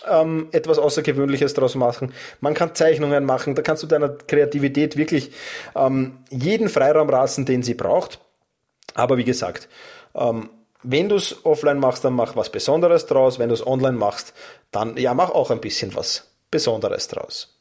ähm, 0.09 0.49
etwas 0.53 0.79
Außergewöhnliches 0.79 1.53
daraus 1.53 1.75
machen. 1.75 2.15
Man 2.41 2.55
kann 2.55 2.75
Zeichnungen 2.75 3.25
machen, 3.25 3.55
da 3.55 3.61
kannst 3.61 3.83
du 3.83 3.87
deiner 3.87 4.09
Kreativität 4.09 4.97
wirklich 4.97 5.33
ähm, 5.77 6.19
jeden 6.31 6.71
Freiraum 6.71 7.11
rasen, 7.11 7.45
den 7.45 7.63
sie 7.63 7.75
braucht. 7.75 8.19
Aber 8.95 9.19
wie 9.19 9.25
gesagt, 9.25 9.69
ähm, 10.15 10.49
wenn 10.83 11.11
du 11.11 11.17
es 11.17 11.45
offline 11.45 11.79
machst, 11.79 12.05
dann 12.05 12.15
mach 12.15 12.37
was 12.37 12.51
Besonderes 12.51 13.05
draus. 13.05 13.39
Wenn 13.39 13.51
du 13.51 13.55
es 13.55 13.67
online 13.67 13.99
machst, 13.99 14.33
dann 14.71 14.97
ja, 14.97 15.13
mach 15.13 15.31
auch 15.31 15.51
ein 15.51 15.61
bisschen 15.61 15.95
was 15.95 16.30
Besonderes 16.51 17.09
draus. 17.09 17.55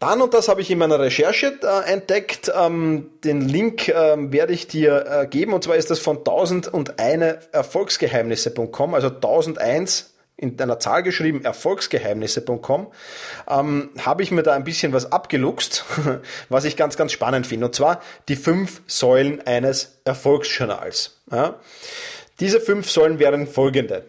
Dann, 0.00 0.20
und 0.20 0.34
das 0.34 0.48
habe 0.48 0.60
ich 0.60 0.70
in 0.70 0.78
meiner 0.78 0.98
Recherche 0.98 1.58
äh, 1.62 1.90
entdeckt, 1.90 2.52
ähm, 2.54 3.10
den 3.22 3.40
Link 3.40 3.88
ähm, 3.88 4.32
werde 4.32 4.52
ich 4.52 4.66
dir 4.66 5.06
äh, 5.08 5.26
geben, 5.26 5.54
und 5.54 5.64
zwar 5.64 5.76
ist 5.76 5.90
das 5.90 5.98
von 5.98 6.18
1001 6.18 7.48
Erfolgsgeheimnisse.com, 7.52 8.94
also 8.94 9.08
1001 9.08 10.14
in 10.36 10.60
einer 10.60 10.78
Zahl 10.78 11.02
geschrieben, 11.04 11.44
erfolgsgeheimnisse.com, 11.44 12.88
ähm, 13.48 13.90
habe 13.98 14.22
ich 14.22 14.30
mir 14.30 14.42
da 14.42 14.52
ein 14.52 14.64
bisschen 14.64 14.92
was 14.92 15.10
abgeluchst, 15.10 15.84
was 16.48 16.64
ich 16.64 16.76
ganz, 16.76 16.96
ganz 16.96 17.12
spannend 17.12 17.46
finde. 17.46 17.66
Und 17.66 17.74
zwar 17.74 18.02
die 18.28 18.36
fünf 18.36 18.82
Säulen 18.86 19.46
eines 19.46 20.00
Erfolgsjournals. 20.04 21.18
Ja. 21.30 21.60
Diese 22.40 22.60
fünf 22.60 22.90
Säulen 22.90 23.20
wären 23.20 23.46
folgende 23.46 24.04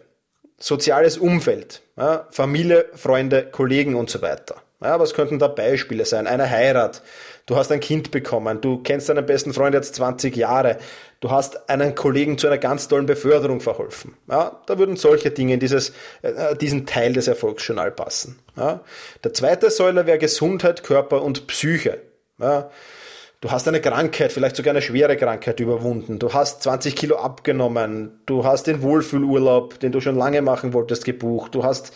soziales 0.58 1.18
Umfeld, 1.18 1.82
ja, 1.96 2.26
Familie, 2.30 2.86
Freunde, 2.94 3.46
Kollegen 3.50 3.94
und 3.94 4.10
so 4.10 4.22
weiter. 4.22 4.56
Ja, 4.82 5.00
was 5.00 5.14
könnten 5.14 5.38
da 5.38 5.48
Beispiele 5.48 6.04
sein? 6.04 6.26
Eine 6.26 6.50
Heirat, 6.50 7.02
du 7.46 7.56
hast 7.56 7.72
ein 7.72 7.80
Kind 7.80 8.10
bekommen, 8.10 8.60
du 8.60 8.82
kennst 8.82 9.08
deinen 9.08 9.24
besten 9.24 9.54
Freund 9.54 9.74
jetzt 9.74 9.94
20 9.94 10.36
Jahre, 10.36 10.76
du 11.20 11.30
hast 11.30 11.70
einen 11.70 11.94
Kollegen 11.94 12.36
zu 12.36 12.46
einer 12.46 12.58
ganz 12.58 12.86
tollen 12.86 13.06
Beförderung 13.06 13.60
verholfen. 13.60 14.16
Ja, 14.28 14.60
da 14.66 14.78
würden 14.78 14.96
solche 14.96 15.30
Dinge 15.30 15.54
in 15.54 15.60
dieses, 15.60 15.92
äh, 16.20 16.54
diesen 16.56 16.84
Teil 16.84 17.14
des 17.14 17.26
Erfolgsjournal 17.26 17.90
passen. 17.90 18.38
Ja, 18.54 18.80
der 19.24 19.32
zweite 19.32 19.70
Säule 19.70 20.06
wäre 20.06 20.18
Gesundheit, 20.18 20.82
Körper 20.82 21.22
und 21.22 21.46
Psyche. 21.46 22.02
Ja, 22.38 22.70
Du 23.42 23.50
hast 23.50 23.68
eine 23.68 23.82
Krankheit, 23.82 24.32
vielleicht 24.32 24.56
sogar 24.56 24.70
eine 24.70 24.80
schwere 24.80 25.14
Krankheit 25.14 25.60
überwunden. 25.60 26.18
Du 26.18 26.32
hast 26.32 26.62
20 26.62 26.96
Kilo 26.96 27.16
abgenommen. 27.16 28.18
Du 28.24 28.44
hast 28.44 28.66
den 28.66 28.80
Wohlfühlurlaub, 28.80 29.78
den 29.78 29.92
du 29.92 30.00
schon 30.00 30.16
lange 30.16 30.40
machen 30.40 30.72
wolltest, 30.72 31.04
gebucht. 31.04 31.54
Du 31.54 31.62
hast 31.62 31.92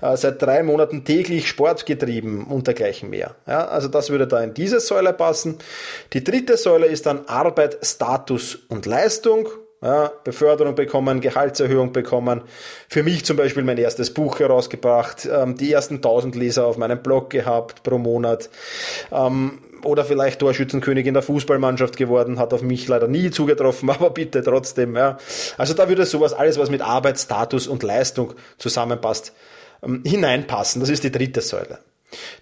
äh, 0.00 0.16
seit 0.16 0.40
drei 0.40 0.62
Monaten 0.62 1.04
täglich 1.04 1.46
Sport 1.46 1.84
getrieben 1.84 2.46
und 2.46 2.66
dergleichen 2.66 3.10
mehr. 3.10 3.36
Ja, 3.46 3.66
also 3.68 3.88
das 3.88 4.08
würde 4.08 4.26
da 4.26 4.42
in 4.42 4.54
diese 4.54 4.80
Säule 4.80 5.12
passen. 5.12 5.58
Die 6.14 6.24
dritte 6.24 6.56
Säule 6.56 6.86
ist 6.86 7.04
dann 7.04 7.26
Arbeit, 7.26 7.76
Status 7.82 8.58
und 8.68 8.86
Leistung. 8.86 9.46
Ja, 9.82 10.10
Beförderung 10.24 10.74
bekommen, 10.74 11.20
Gehaltserhöhung 11.20 11.92
bekommen. 11.92 12.42
Für 12.88 13.04
mich 13.04 13.24
zum 13.24 13.36
Beispiel 13.36 13.62
mein 13.62 13.78
erstes 13.78 14.12
Buch 14.12 14.40
herausgebracht, 14.40 15.28
ähm, 15.30 15.56
die 15.56 15.70
ersten 15.70 15.96
1000 15.96 16.34
Leser 16.34 16.66
auf 16.66 16.78
meinem 16.78 17.00
Blog 17.00 17.30
gehabt 17.30 17.84
pro 17.84 17.98
Monat. 17.98 18.50
Ähm, 19.12 19.60
oder 19.84 20.04
vielleicht 20.04 20.40
Torschützenkönig 20.40 21.06
in 21.06 21.14
der 21.14 21.22
Fußballmannschaft 21.22 21.96
geworden, 21.96 22.38
hat 22.38 22.52
auf 22.52 22.62
mich 22.62 22.88
leider 22.88 23.08
nie 23.08 23.30
zugetroffen, 23.30 23.90
aber 23.90 24.10
bitte 24.10 24.42
trotzdem. 24.42 24.96
Ja. 24.96 25.18
Also 25.56 25.74
da 25.74 25.88
würde 25.88 26.06
sowas, 26.06 26.32
alles 26.32 26.58
was 26.58 26.70
mit 26.70 26.82
Arbeit, 26.82 27.18
Status 27.18 27.66
und 27.66 27.82
Leistung 27.82 28.34
zusammenpasst, 28.58 29.32
ähm, 29.82 30.02
hineinpassen. 30.04 30.80
Das 30.80 30.88
ist 30.88 31.04
die 31.04 31.12
dritte 31.12 31.40
Säule. 31.40 31.78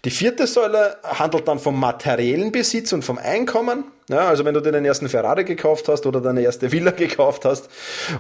Die 0.05 0.11
vierte 0.11 0.47
Säule 0.47 0.97
handelt 1.03 1.49
dann 1.49 1.59
vom 1.59 1.79
materiellen 1.79 2.53
Besitz 2.53 2.93
und 2.93 3.05
vom 3.05 3.19
Einkommen. 3.19 3.85
Ja, 4.09 4.29
also 4.29 4.45
wenn 4.45 4.55
du 4.55 4.61
dir 4.61 4.71
den 4.71 4.85
ersten 4.85 5.09
Ferrari 5.09 5.45
gekauft 5.45 5.89
hast 5.89 6.07
oder 6.07 6.21
deine 6.21 6.43
erste 6.43 6.71
Villa 6.71 6.91
gekauft 6.93 7.45
hast 7.45 7.69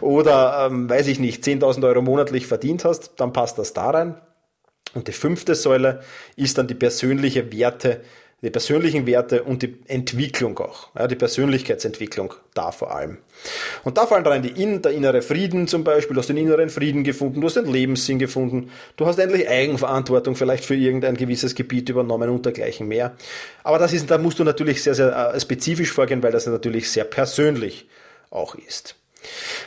oder, 0.00 0.66
ähm, 0.66 0.90
weiß 0.90 1.06
ich 1.06 1.20
nicht, 1.20 1.44
10.000 1.44 1.86
Euro 1.86 2.02
monatlich 2.02 2.46
verdient 2.46 2.84
hast, 2.84 3.12
dann 3.18 3.32
passt 3.32 3.58
das 3.58 3.72
da 3.72 3.90
rein. 3.90 4.16
Und 4.94 5.08
die 5.08 5.12
fünfte 5.12 5.54
Säule 5.54 6.00
ist 6.36 6.58
dann 6.58 6.66
die 6.66 6.74
persönliche 6.74 7.52
Werte, 7.52 8.00
die 8.46 8.50
persönlichen 8.50 9.06
Werte 9.06 9.42
und 9.42 9.62
die 9.62 9.74
Entwicklung 9.88 10.56
auch, 10.60 10.88
ja, 10.96 11.08
die 11.08 11.16
Persönlichkeitsentwicklung 11.16 12.32
da 12.54 12.70
vor 12.70 12.94
allem. 12.94 13.18
Und 13.82 13.98
da 13.98 14.06
fallen 14.06 14.24
rein 14.24 14.42
die 14.42 14.62
in, 14.62 14.82
der 14.82 14.92
innere 14.92 15.20
Frieden 15.20 15.66
zum 15.66 15.82
Beispiel, 15.82 16.14
du 16.14 16.20
hast 16.20 16.28
den 16.28 16.36
inneren 16.36 16.70
Frieden 16.70 17.02
gefunden, 17.02 17.40
du 17.40 17.48
hast 17.48 17.56
den 17.56 17.66
Lebenssinn 17.66 18.20
gefunden, 18.20 18.70
du 18.96 19.04
hast 19.06 19.18
endlich 19.18 19.48
Eigenverantwortung 19.48 20.36
vielleicht 20.36 20.64
für 20.64 20.76
irgendein 20.76 21.16
gewisses 21.16 21.56
Gebiet 21.56 21.88
übernommen 21.88 22.30
und 22.30 22.46
dergleichen 22.46 22.86
mehr. 22.86 23.16
Aber 23.64 23.80
das 23.80 23.92
ist, 23.92 24.08
da 24.10 24.16
musst 24.16 24.38
du 24.38 24.44
natürlich 24.44 24.80
sehr, 24.80 24.94
sehr 24.94 25.34
äh, 25.34 25.40
spezifisch 25.40 25.90
vorgehen, 25.90 26.22
weil 26.22 26.30
das 26.30 26.46
natürlich 26.46 26.88
sehr 26.88 27.04
persönlich 27.04 27.88
auch 28.30 28.54
ist. 28.54 28.94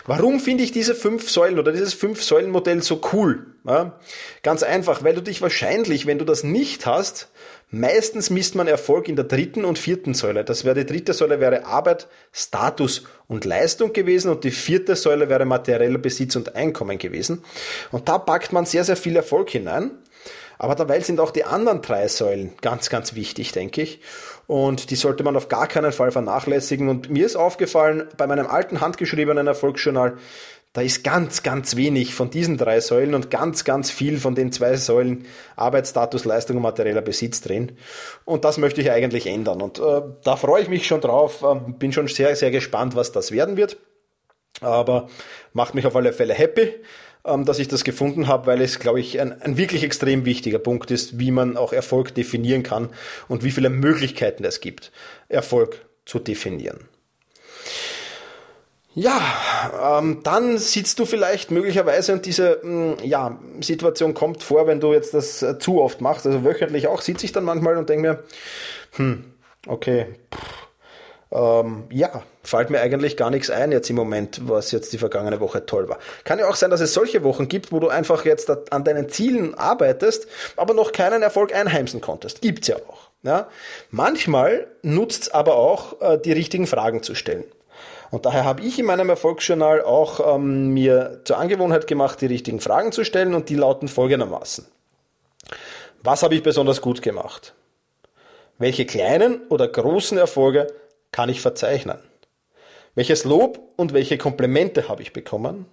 Warum 0.06 0.40
finde 0.40 0.64
ich 0.64 0.72
diese 0.72 0.96
fünf 0.96 1.30
Säulen 1.30 1.60
oder 1.60 1.74
dieses 1.74 1.94
Fünf-Säulen-Modell 1.94 2.82
so 2.82 3.02
cool? 3.12 3.46
Ja, 3.66 4.00
ganz 4.42 4.64
einfach, 4.64 5.04
weil 5.04 5.14
du 5.14 5.22
dich 5.22 5.42
wahrscheinlich, 5.42 6.06
wenn 6.06 6.18
du 6.18 6.24
das 6.24 6.46
nicht 6.46 6.86
hast, 6.86 7.28
Meistens 7.72 8.32
misst 8.32 8.56
man 8.56 8.68
Erfolg 8.68 9.08
in 9.08 9.16
der 9.16 9.26
dritten 9.26 9.64
und 9.64 9.78
vierten 9.78 10.16
Säule. 10.16 10.44
Das 10.44 10.66
wäre 10.66 10.84
die 10.84 10.92
dritte 10.92 11.14
Säule 11.14 11.40
wäre 11.40 11.66
Arbeit, 11.66 12.08
Status 12.32 13.04
und 13.28 13.46
Leistung 13.46 13.94
gewesen 13.94 14.32
und 14.32 14.44
die 14.44 14.50
vierte 14.50 14.96
Säule 14.96 15.30
wäre 15.30 15.46
materieller 15.46 16.00
Besitz 16.00 16.36
und 16.36 16.56
Einkommen 16.56 16.98
gewesen. 16.98 17.44
Und 17.92 18.10
da 18.10 18.18
packt 18.18 18.54
man 18.54 18.66
sehr, 18.66 18.84
sehr 18.84 18.98
viel 18.98 19.16
Erfolg 19.16 19.52
hinein. 19.52 19.92
Aber 20.58 20.76
dabei 20.76 21.00
sind 21.00 21.22
auch 21.22 21.32
die 21.32 21.46
anderen 21.46 21.82
drei 21.82 22.08
Säulen 22.10 22.52
ganz, 22.62 22.90
ganz 22.90 23.16
wichtig, 23.16 23.54
denke 23.54 23.82
ich. 23.82 24.02
Und 24.46 24.90
die 24.90 24.98
sollte 24.98 25.24
man 25.24 25.38
auf 25.38 25.48
gar 25.48 25.68
keinen 25.68 25.94
Fall 25.94 26.12
vernachlässigen. 26.12 26.90
Und 26.90 27.10
mir 27.10 27.26
ist 27.26 27.38
aufgefallen, 27.38 28.10
bei 28.18 28.28
meinem 28.28 28.46
alten 28.46 28.82
handgeschriebenen 28.82 29.48
Erfolgsjournal, 29.48 30.18
da 30.80 30.86
ist 30.86 31.04
ganz, 31.04 31.44
ganz 31.44 31.76
wenig 31.76 32.16
von 32.16 32.30
diesen 32.30 32.56
drei 32.56 32.80
Säulen 32.80 33.14
und 33.14 33.30
ganz, 33.30 33.66
ganz 33.66 33.92
viel 33.92 34.18
von 34.18 34.34
den 34.34 34.54
zwei 34.54 34.78
Säulen 34.78 35.26
Arbeitsstatus, 35.58 36.24
Leistung 36.24 36.56
und 36.56 36.64
materieller 36.64 37.02
Besitz 37.02 37.42
drin. 37.42 37.74
Und 38.24 38.46
das 38.46 38.58
möchte 38.58 38.80
ich 38.80 38.90
eigentlich 38.90 39.28
ändern. 39.28 39.62
Und 39.62 39.78
äh, 39.80 40.02
da 40.24 40.38
freue 40.38 40.62
ich 40.62 40.70
mich 40.70 40.88
schon 40.88 41.02
drauf, 41.02 41.44
äh, 41.44 41.70
bin 41.74 41.92
schon 41.92 42.08
sehr, 42.08 42.34
sehr 42.38 42.50
gespannt, 42.50 42.96
was 42.96 43.12
das 43.12 43.34
werden 43.34 43.58
wird. 43.58 43.76
Aber 44.62 45.10
macht 45.52 45.76
mich 45.76 45.86
auf 45.86 45.98
alle 45.98 46.14
Fälle 46.14 46.34
happy, 46.34 46.74
ähm, 47.26 47.44
dass 47.44 47.60
ich 47.60 47.68
das 47.68 47.84
gefunden 47.84 48.30
habe, 48.30 48.48
weil 48.48 48.62
es, 48.62 48.80
glaube 48.80 49.02
ich, 49.02 49.20
ein, 49.20 49.34
ein 49.42 49.58
wirklich 49.58 49.84
extrem 49.84 50.24
wichtiger 50.24 50.60
Punkt 50.60 50.92
ist, 50.92 51.20
wie 51.20 51.32
man 51.32 51.58
auch 51.58 51.74
Erfolg 51.74 52.16
definieren 52.16 52.64
kann 52.64 52.88
und 53.28 53.44
wie 53.44 53.52
viele 53.52 53.70
Möglichkeiten 53.70 54.46
es 54.46 54.62
gibt, 54.62 54.94
Erfolg 55.28 55.86
zu 56.06 56.20
definieren. 56.20 56.88
Ja, 58.96 60.00
ähm, 60.00 60.22
dann 60.24 60.58
sitzt 60.58 60.98
du 61.00 61.06
vielleicht 61.06 61.52
möglicherweise 61.52 62.12
und 62.12 62.26
diese 62.26 62.60
mh, 62.64 62.98
hm, 62.98 63.08
ja, 63.08 63.40
Situation 63.62 64.14
kommt 64.14 64.42
vor, 64.44 64.66
wenn 64.68 64.80
du 64.80 64.94
jetzt 64.94 65.14
das 65.14 65.44
äh, 65.44 65.60
zu 65.60 65.82
oft 65.82 66.02
machst, 66.02 66.26
also 66.26 66.44
wöchentlich 66.44 66.88
auch, 66.88 67.02
sitze 67.02 67.26
ich 67.26 67.32
dann 67.32 67.44
manchmal 67.44 67.78
und 67.78 67.88
denke 67.88 68.08
mir, 68.10 68.24
hm, 68.96 69.26
okay, 69.68 70.08
pff, 70.34 70.70
ähm, 71.32 71.84
ja, 71.92 72.24
fällt 72.44 72.72
mir 72.72 72.82
eigentlich 72.82 73.16
gar 73.16 73.30
nichts 73.30 73.52
ein 73.52 73.72
jetzt 73.72 73.90
im 73.90 73.96
Moment, 73.96 74.42
was 74.50 74.72
jetzt 74.72 74.92
die 74.94 74.98
vergangene 74.98 75.40
Woche 75.40 75.66
toll 75.66 75.88
war. 75.88 76.00
Kann 76.24 76.40
ja 76.40 76.50
auch 76.50 76.56
sein, 76.56 76.72
dass 76.72 76.82
es 76.82 76.94
solche 76.94 77.24
Wochen 77.24 77.48
gibt, 77.48 77.72
wo 77.72 77.80
du 77.80 77.90
einfach 77.90 78.26
jetzt 78.26 78.50
an 78.72 78.84
deinen 78.84 79.10
Zielen 79.10 79.54
arbeitest, 79.54 80.28
aber 80.56 80.74
noch 80.74 80.92
keinen 80.92 81.22
Erfolg 81.22 81.54
einheimsen 81.54 82.02
konntest. 82.02 82.42
Gibt's 82.42 82.68
ja 82.68 82.78
auch. 82.78 83.10
Ja? 83.22 83.48
Manchmal 83.92 84.68
nutzt 84.82 85.36
aber 85.36 85.56
auch, 85.56 86.02
äh, 86.02 86.18
die 86.18 86.32
richtigen 86.32 86.66
Fragen 86.66 87.04
zu 87.04 87.14
stellen. 87.14 87.44
Und 88.12 88.26
daher 88.26 88.44
habe 88.44 88.62
ich 88.64 88.80
in 88.80 88.86
meinem 88.86 89.10
Erfolgsjournal 89.10 89.82
auch 89.82 90.36
ähm, 90.36 90.70
mir 90.70 91.22
zur 91.26 91.38
Angewohnheit 91.38 91.88
gemacht, 91.88 92.22
die 92.22 92.26
richtigen 92.26 92.60
Fragen 92.60 92.92
zu 92.92 93.04
stellen 93.04 93.36
und 93.36 93.50
die 93.50 93.56
lauten 93.56 93.88
folgendermaßen. 93.88 94.66
Was 96.02 96.24
habe 96.24 96.36
ich 96.36 96.44
besonders 96.44 96.82
gut 96.82 97.02
gemacht? 97.02 97.54
Welche 98.58 98.86
kleinen 98.86 99.48
oder 99.50 99.68
großen 99.68 100.18
Erfolge 100.18 100.68
kann 101.12 101.30
ich 101.30 101.42
verzeichnen? 101.42 102.00
Welches 102.96 103.24
Lob 103.24 103.60
und 103.76 103.94
welche 103.94 104.18
Komplimente 104.18 104.90
habe 104.90 105.02
ich 105.02 105.14
bekommen? 105.14 105.66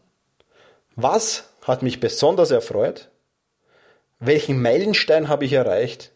Was 0.95 1.51
hat 1.63 1.83
mich 1.83 2.01
besonders 2.01 2.51
erfreut? 2.51 3.09
Welchen 4.21 4.61
Meilenstein 4.61 5.29
habe 5.29 5.45
ich 5.45 5.53
erreicht? 5.53 6.13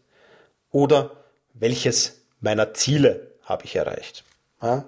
Oder 0.71 1.11
welches 1.53 2.21
meiner 2.39 2.73
Ziele 2.73 3.31
habe 3.43 3.65
ich 3.65 3.75
erreicht? 3.75 4.23
Ja? 4.61 4.85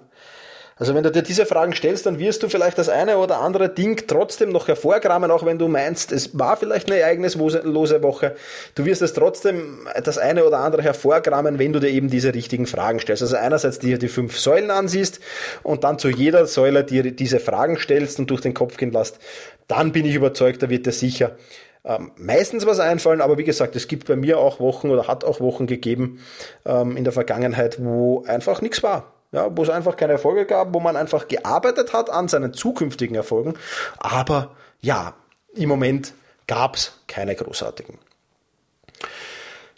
Also 0.76 0.94
wenn 0.94 1.04
du 1.04 1.12
dir 1.12 1.22
diese 1.22 1.46
Fragen 1.46 1.72
stellst, 1.72 2.04
dann 2.06 2.18
wirst 2.18 2.42
du 2.42 2.48
vielleicht 2.48 2.78
das 2.78 2.88
eine 2.88 3.18
oder 3.18 3.40
andere 3.40 3.68
Ding 3.68 4.02
trotzdem 4.08 4.50
noch 4.50 4.66
hervorkramen, 4.66 5.30
auch 5.30 5.46
wenn 5.46 5.58
du 5.58 5.68
meinst, 5.68 6.10
es 6.10 6.36
war 6.36 6.56
vielleicht 6.56 6.90
eine 6.90 6.98
ereignislose 6.98 8.02
Woche. 8.02 8.34
Du 8.74 8.84
wirst 8.84 9.00
es 9.00 9.12
trotzdem 9.12 9.86
das 10.02 10.18
eine 10.18 10.44
oder 10.44 10.58
andere 10.58 10.82
hervorkramen, 10.82 11.60
wenn 11.60 11.72
du 11.72 11.78
dir 11.78 11.90
eben 11.90 12.10
diese 12.10 12.34
richtigen 12.34 12.66
Fragen 12.66 12.98
stellst. 12.98 13.22
Also 13.22 13.36
einerseits 13.36 13.78
dir 13.78 13.98
die 13.98 14.08
fünf 14.08 14.38
Säulen 14.38 14.70
ansiehst 14.72 15.20
und 15.62 15.84
dann 15.84 15.98
zu 15.98 16.08
jeder 16.08 16.46
Säule 16.46 16.82
dir 16.82 17.12
diese 17.12 17.38
Fragen 17.38 17.78
stellst 17.78 18.18
und 18.18 18.30
durch 18.30 18.40
den 18.40 18.54
Kopf 18.54 18.76
gehen 18.76 18.90
lässt, 18.90 19.20
dann 19.68 19.92
bin 19.92 20.04
ich 20.04 20.16
überzeugt, 20.16 20.62
da 20.62 20.70
wird 20.70 20.86
dir 20.86 20.92
sicher 20.92 21.36
ähm, 21.84 22.12
meistens 22.16 22.66
was 22.66 22.80
einfallen, 22.80 23.20
aber 23.20 23.38
wie 23.38 23.44
gesagt, 23.44 23.76
es 23.76 23.88
gibt 23.88 24.08
bei 24.08 24.16
mir 24.16 24.38
auch 24.38 24.58
Wochen 24.58 24.90
oder 24.90 25.06
hat 25.06 25.22
auch 25.22 25.40
Wochen 25.40 25.66
gegeben 25.66 26.18
ähm, 26.64 26.96
in 26.96 27.04
der 27.04 27.12
Vergangenheit, 27.12 27.76
wo 27.84 28.24
einfach 28.26 28.62
nichts 28.62 28.82
war. 28.82 29.13
Ja, 29.34 29.48
wo 29.50 29.64
es 29.64 29.68
einfach 29.68 29.96
keine 29.96 30.12
Erfolge 30.12 30.46
gab, 30.46 30.72
wo 30.72 30.78
man 30.78 30.94
einfach 30.94 31.26
gearbeitet 31.26 31.92
hat 31.92 32.08
an 32.08 32.28
seinen 32.28 32.54
zukünftigen 32.54 33.16
Erfolgen. 33.16 33.54
Aber 33.98 34.52
ja, 34.80 35.14
im 35.54 35.68
Moment 35.68 36.14
gab 36.46 36.76
es 36.76 37.00
keine 37.08 37.34
großartigen. 37.34 37.98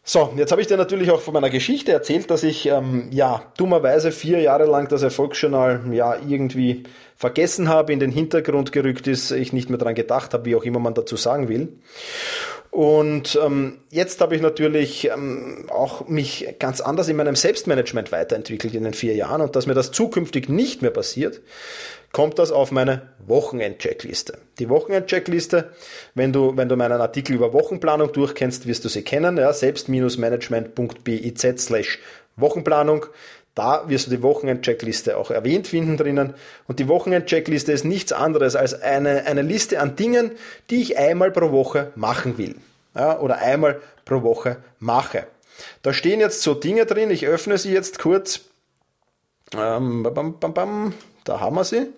So, 0.05 0.35
jetzt 0.37 0.53
habe 0.53 0.61
ich 0.61 0.67
dir 0.67 0.77
natürlich 0.77 1.11
auch 1.11 1.23
von 1.23 1.33
meiner 1.33 1.49
Geschichte 1.49 1.91
erzählt, 1.91 2.31
dass 2.31 2.43
ich 2.43 2.67
ähm, 2.67 3.09
ja 3.11 3.45
dummerweise 3.57 4.13
vier 4.13 4.41
Jahre 4.41 4.67
lang 4.67 4.89
das 4.89 5.03
Erfolgsjournal 5.03 5.83
ja 5.91 6.17
irgendwie 6.29 6.85
vergessen 7.17 7.71
habe, 7.71 7.95
in 7.95 7.99
den 7.99 8.13
Hintergrund 8.13 8.73
gerückt 8.73 9.07
ist, 9.07 9.31
ich 9.31 9.55
nicht 9.55 9.71
mehr 9.71 9.79
dran 9.79 9.95
gedacht 9.95 10.35
habe, 10.35 10.45
wie 10.45 10.55
auch 10.55 10.65
immer 10.65 10.81
man 10.81 10.93
dazu 10.93 11.17
sagen 11.17 11.49
will. 11.49 11.81
Und 12.71 13.39
ähm, 13.43 13.79
jetzt 13.91 14.21
habe 14.21 14.37
ich 14.37 14.43
natürlich 14.43 15.09
ähm, 15.09 15.67
auch 15.69 16.09
mich 16.09 16.55
ganz 16.59 16.81
anders 16.81 17.09
in 17.09 17.17
meinem 17.17 17.37
Selbstmanagement 17.37 18.13
weiterentwickelt 18.13 18.75
in 18.75 18.85
den 18.85 18.95
vier 18.95 19.15
Jahren 19.15 19.41
und 19.41 19.57
dass 19.57 19.67
mir 19.67 19.75
das 19.75 19.93
zukünftig 19.93 20.49
nicht 20.49 20.83
mehr 20.83 20.91
passiert, 20.91 21.41
kommt 22.13 22.39
das 22.39 22.51
auf 22.51 22.73
meine 22.73 23.11
Wochenend-Checkliste. 23.27 24.39
Die 24.59 24.69
Wochenend-Checkliste, 24.69 25.71
wenn 26.15 26.33
du, 26.33 26.57
wenn 26.57 26.69
du 26.69 26.77
meinen 26.77 27.01
Artikel 27.01 27.35
über 27.35 27.53
Wochenplanung 27.53 28.13
durchkennst, 28.13 28.67
wirst 28.67 28.85
du 28.85 28.89
sie 28.89 29.03
kennen, 29.03 29.37
ja, 29.37 29.53
selbst-management.biz 29.53 31.43
slash 31.59 31.99
Wochenplanung. 32.37 33.07
Da 33.57 33.89
wirst 33.89 34.07
du 34.07 34.11
die 34.11 34.23
Wochenend-Checkliste 34.23 35.17
auch 35.17 35.31
erwähnt 35.31 35.67
finden 35.67 35.97
drinnen. 35.97 36.35
Und 36.69 36.79
die 36.79 36.89
Wochenend-Checkliste 36.89 37.73
ist 37.73 37.87
nichts 37.87 38.13
anderes 38.13 38.55
als 38.55 38.81
eine, 38.81 39.25
eine 39.25 39.41
Liste 39.41 39.81
an 39.81 39.97
Dingen, 39.97 40.33
die 40.69 40.83
ich 40.83 40.99
einmal 40.99 41.31
pro 41.31 41.51
Woche 41.53 41.91
machen 41.97 42.37
will. 42.37 42.57
Ja, 42.95 43.19
oder 43.19 43.39
einmal 43.39 43.81
pro 44.05 44.23
Woche 44.23 44.59
mache. 44.79 45.27
Da 45.81 45.95
stehen 45.95 46.21
jetzt 46.21 46.43
so 46.43 46.53
Dinge 46.53 46.85
drin, 46.85 47.11
ich 47.11 47.27
öffne 47.27 47.57
sie 47.57 47.73
jetzt 47.73 47.99
kurz. 47.99 48.41
Ähm, 49.57 50.03
bam, 50.03 50.39
bam, 50.39 50.53
bam. 50.53 50.95
Da 51.27 51.41
haben 51.41 51.57
wir 51.57 51.65
sie. 51.65 51.89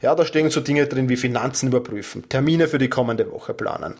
Ja, 0.00 0.14
da 0.14 0.24
stehen 0.24 0.48
so 0.50 0.60
Dinge 0.60 0.86
drin 0.86 1.08
wie 1.08 1.16
Finanzen 1.16 1.66
überprüfen, 1.68 2.28
Termine 2.28 2.68
für 2.68 2.78
die 2.78 2.88
kommende 2.88 3.32
Woche 3.32 3.52
planen, 3.52 3.94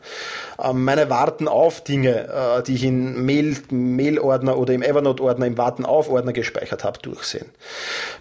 ähm, 0.63 0.85
meine 0.85 1.11
Warten 1.11 1.49
auf 1.49 1.83
Dinge, 1.83 2.29
äh, 2.29 2.63
die 2.63 2.77
ich 2.77 2.85
in 2.85 3.27
Mail, 3.27 3.57
Mail-Ordner 3.71 4.57
oder 4.57 4.75
im 4.75 4.83
Evernote-Ordner, 4.83 5.47
im 5.47 5.59
Warten 5.59 5.85
auf 5.85 6.09
Ordner 6.09 6.33
gespeichert 6.33 6.85
habe, 6.85 7.01
durchsehen. 7.01 7.47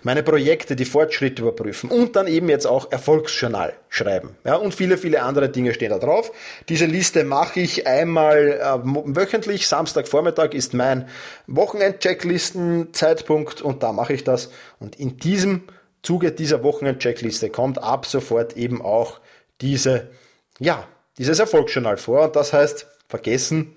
Meine 0.01 0.23
Projekte, 0.23 0.75
die 0.75 0.85
Fortschritte 0.85 1.43
überprüfen 1.43 1.91
und 1.91 2.15
dann 2.15 2.25
eben 2.25 2.49
jetzt 2.49 2.65
auch 2.65 2.91
Erfolgsjournal 2.91 3.73
schreiben. 3.89 4.31
Ja, 4.43 4.55
und 4.55 4.73
viele, 4.73 4.97
viele 4.97 5.21
andere 5.21 5.49
Dinge 5.49 5.75
stehen 5.75 5.91
da 5.91 5.99
drauf. 5.99 6.31
Diese 6.67 6.85
Liste 6.85 7.25
mache 7.25 7.59
ich 7.59 7.85
einmal 7.85 8.59
äh, 8.59 8.79
wöchentlich. 8.83 9.67
Samstagvormittag 9.67 10.53
ist 10.53 10.73
mein 10.73 11.07
Wochenend-Checklisten-Zeitpunkt 11.45 13.61
und 13.61 13.83
da 13.83 13.93
mache 13.93 14.13
ich 14.13 14.23
das. 14.23 14.49
Und 14.79 14.99
in 14.99 15.17
diesem 15.17 15.65
Zuge 16.05 16.31
dieser 16.31 16.63
Wochenend-Checkliste 16.63 17.49
kommt 17.49 17.81
ab 17.81 18.05
sofort 18.05 18.55
eben 18.55 18.81
auch 18.81 19.19
diese, 19.61 20.09
ja, 20.59 20.87
dieses 21.17 21.39
Erfolgsjournal 21.39 21.97
vor. 21.97 22.25
Und 22.25 22.35
das 22.35 22.53
heißt, 22.53 22.87
vergessen 23.07 23.75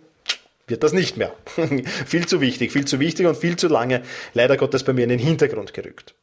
wird 0.67 0.83
das 0.83 0.93
nicht 0.93 1.17
mehr. 1.17 1.35
viel 2.07 2.27
zu 2.27 2.41
wichtig, 2.41 2.73
viel 2.73 2.85
zu 2.85 3.01
wichtig 3.01 3.27
und 3.27 3.37
viel 3.37 3.57
zu 3.57 3.69
lange, 3.69 4.03
leider 4.35 4.57
Gottes, 4.57 4.85
bei 4.85 4.93
mir 4.93 5.05
in 5.05 5.09
den 5.09 5.19
Hintergrund 5.19 5.73
gerückt. 5.73 6.14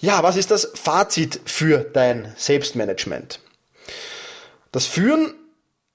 Ja, 0.00 0.22
was 0.22 0.36
ist 0.36 0.50
das 0.50 0.72
Fazit 0.74 1.40
für 1.44 1.78
dein 1.78 2.32
Selbstmanagement? 2.36 3.40
Das 4.72 4.86
Führen 4.86 5.34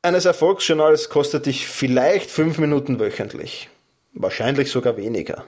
eines 0.01 0.25
Erfolgsjournals 0.25 1.09
kostet 1.09 1.47
dich 1.47 1.67
vielleicht 1.67 2.29
fünf 2.29 2.59
Minuten 2.59 2.99
wöchentlich. 2.99 3.69
Wahrscheinlich 4.13 4.71
sogar 4.71 4.95
weniger. 4.95 5.45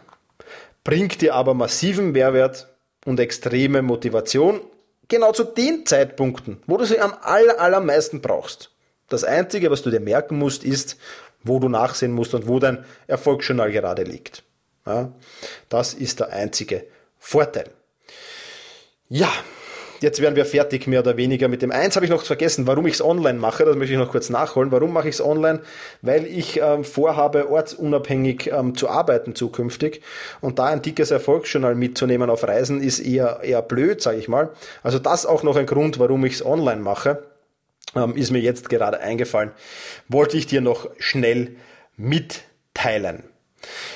Bringt 0.84 1.22
dir 1.22 1.36
aber 1.36 1.54
massiven 1.54 2.12
Mehrwert 2.12 2.68
und 3.08 3.22
extreme 3.22 3.82
Motivation 3.82 4.60
genau 5.08 5.32
zu 5.32 5.46
den 5.46 5.86
Zeitpunkten, 5.86 6.62
wo 6.68 6.76
du 6.76 6.84
sie 6.84 7.00
am 7.00 7.14
aller, 7.22 7.58
allermeisten 7.58 8.20
brauchst. 8.20 8.72
Das 9.08 9.24
Einzige, 9.24 9.72
was 9.72 9.82
du 9.82 9.90
dir 9.90 10.02
merken 10.02 10.38
musst, 10.38 10.66
ist, 10.66 10.98
wo 11.42 11.58
du 11.60 11.70
nachsehen 11.70 12.12
musst 12.12 12.34
und 12.34 12.50
wo 12.50 12.60
dein 12.60 12.84
Erfolgsjournal 13.08 13.72
gerade 13.72 14.04
liegt. 14.04 14.44
Ja, 14.86 15.14
das 15.70 15.94
ist 15.94 16.20
der 16.20 16.34
einzige 16.34 16.86
Vorteil. 17.18 17.70
Ja, 19.08 19.32
Jetzt 20.00 20.22
wären 20.22 20.36
wir 20.36 20.46
fertig, 20.46 20.86
mehr 20.86 21.00
oder 21.00 21.18
weniger 21.18 21.48
mit 21.48 21.62
dem. 21.62 21.72
Eins 21.72 21.96
habe 21.96 22.06
ich 22.06 22.12
noch 22.12 22.24
vergessen, 22.24 22.68
warum 22.68 22.86
ich 22.86 22.96
es 22.96 23.02
online 23.04 23.40
mache. 23.40 23.66
Das 23.66 23.76
möchte 23.76 23.94
ich 23.94 24.00
noch 24.00 24.12
kurz 24.12 24.30
nachholen. 24.30 24.72
Warum 24.72 24.94
mache 24.94 25.10
ich 25.10 25.16
es 25.16 25.22
online? 25.22 25.62
Weil 26.02 26.26
ich 26.26 26.62
ähm, 26.62 26.84
vorhabe, 26.84 27.50
ortsunabhängig 27.50 28.52
ähm, 28.52 28.76
zu 28.76 28.90
arbeiten 28.90 29.34
zukünftig. 29.34 30.02
Und 30.40 30.60
da 30.60 30.66
ein 30.66 30.82
dickes 30.82 31.10
Erfolgsjournal 31.10 31.76
mitzunehmen 31.76 32.30
auf 32.30 32.44
Reisen 32.44 32.82
ist 32.82 33.00
eher, 33.00 33.40
eher 33.42 33.62
blöd, 33.62 34.02
sage 34.02 34.18
ich 34.18 34.28
mal. 34.28 34.52
Also 34.84 35.00
das 35.00 35.26
auch 35.26 35.42
noch 35.44 35.56
ein 35.56 35.66
Grund, 35.66 35.98
warum 35.98 36.24
ich 36.26 36.34
es 36.34 36.46
online 36.46 36.82
mache. 36.82 37.24
Ähm, 37.96 38.16
ist 38.16 38.32
mir 38.32 38.40
jetzt 38.40 38.70
gerade 38.70 39.00
eingefallen. 39.00 39.52
Wollte 40.08 40.38
ich 40.38 40.46
dir 40.46 40.62
noch 40.62 40.90
schnell 41.00 41.56
mitteilen. 41.96 43.24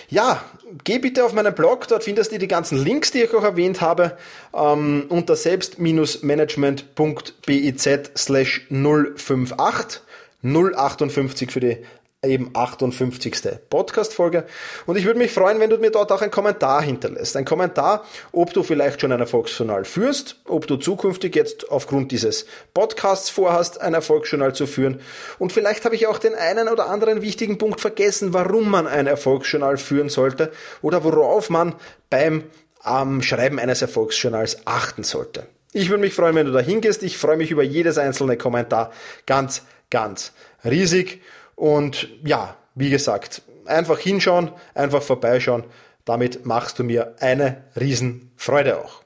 Ja, 0.10 0.43
geh 0.84 1.00
bitte 1.00 1.24
auf 1.24 1.32
meinen 1.34 1.56
Blog, 1.56 1.88
dort 1.88 2.04
findest 2.04 2.32
du 2.32 2.39
die 2.39 2.47
ganzen 2.47 2.78
Links, 2.78 3.12
die 3.12 3.24
ich 3.24 3.34
auch 3.34 3.43
erwähnt 3.43 3.82
habe, 3.82 4.17
ähm, 4.54 5.06
unter 5.10 5.36
selbst-management.biz 5.36 7.89
slash 8.17 8.67
058, 8.69 10.02
058 10.43 11.52
für 11.52 11.60
die 11.60 11.78
eben 12.23 12.51
58. 12.53 13.60
Podcast-Folge. 13.67 14.45
Und 14.86 14.95
ich 14.95 15.05
würde 15.05 15.17
mich 15.17 15.31
freuen, 15.31 15.60
wenn 15.60 15.71
du 15.71 15.77
mir 15.77 15.89
dort 15.89 16.12
auch 16.12 16.21
einen 16.21 16.29
Kommentar 16.29 16.84
hinterlässt. 16.84 17.36
Ein 17.36 17.45
Kommentar, 17.45 18.05
ob 18.31 18.53
du 18.53 18.62
vielleicht 18.62 19.01
schon 19.01 19.12
ein 19.12 19.19
Erfolgsjournal 19.19 19.86
führst, 19.86 20.36
ob 20.45 20.67
du 20.67 20.77
zukünftig 20.77 21.36
jetzt 21.36 21.71
aufgrund 21.71 22.12
dieses 22.12 22.45
Podcasts 22.75 23.31
vorhast, 23.31 23.81
ein 23.81 23.95
Erfolgsjournal 23.95 24.53
zu 24.53 24.67
führen. 24.67 25.01
Und 25.39 25.51
vielleicht 25.51 25.84
habe 25.84 25.95
ich 25.95 26.05
auch 26.05 26.19
den 26.19 26.36
einen 26.36 26.69
oder 26.69 26.89
anderen 26.89 27.23
wichtigen 27.23 27.57
Punkt 27.57 27.81
vergessen, 27.81 28.34
warum 28.34 28.69
man 28.69 28.86
ein 28.86 29.07
Erfolgsjournal 29.07 29.77
führen 29.77 30.10
sollte 30.10 30.51
oder 30.84 31.03
worauf 31.03 31.49
man 31.49 31.73
beim 32.12 32.43
ähm, 32.86 33.23
Schreiben 33.23 33.57
eines 33.57 33.81
Erfolgsjournals 33.81 34.67
achten 34.67 35.03
sollte. 35.03 35.47
Ich 35.73 35.89
würde 35.89 36.01
mich 36.01 36.13
freuen, 36.13 36.36
wenn 36.36 36.45
du 36.45 36.51
da 36.51 36.60
hingehst. 36.60 37.01
Ich 37.01 37.17
freue 37.17 37.38
mich 37.38 37.49
über 37.49 37.63
jedes 37.63 37.97
einzelne 37.97 38.38
Kommentar 38.38 38.91
ganz, 39.25 39.63
ganz 39.89 40.34
riesig. 40.63 41.21
Und 41.62 42.08
ja, 42.24 42.56
wie 42.74 42.89
gesagt, 42.89 43.43
einfach 43.67 44.00
hinschauen, 44.00 44.52
einfach 44.74 45.04
vorbeischauen. 45.04 45.63
Damit 46.06 46.43
machst 46.43 46.80
du 46.80 46.84
mir 46.84 47.13
eine 47.19 47.65
Riesenfreude 47.80 48.80
auch. 48.80 49.04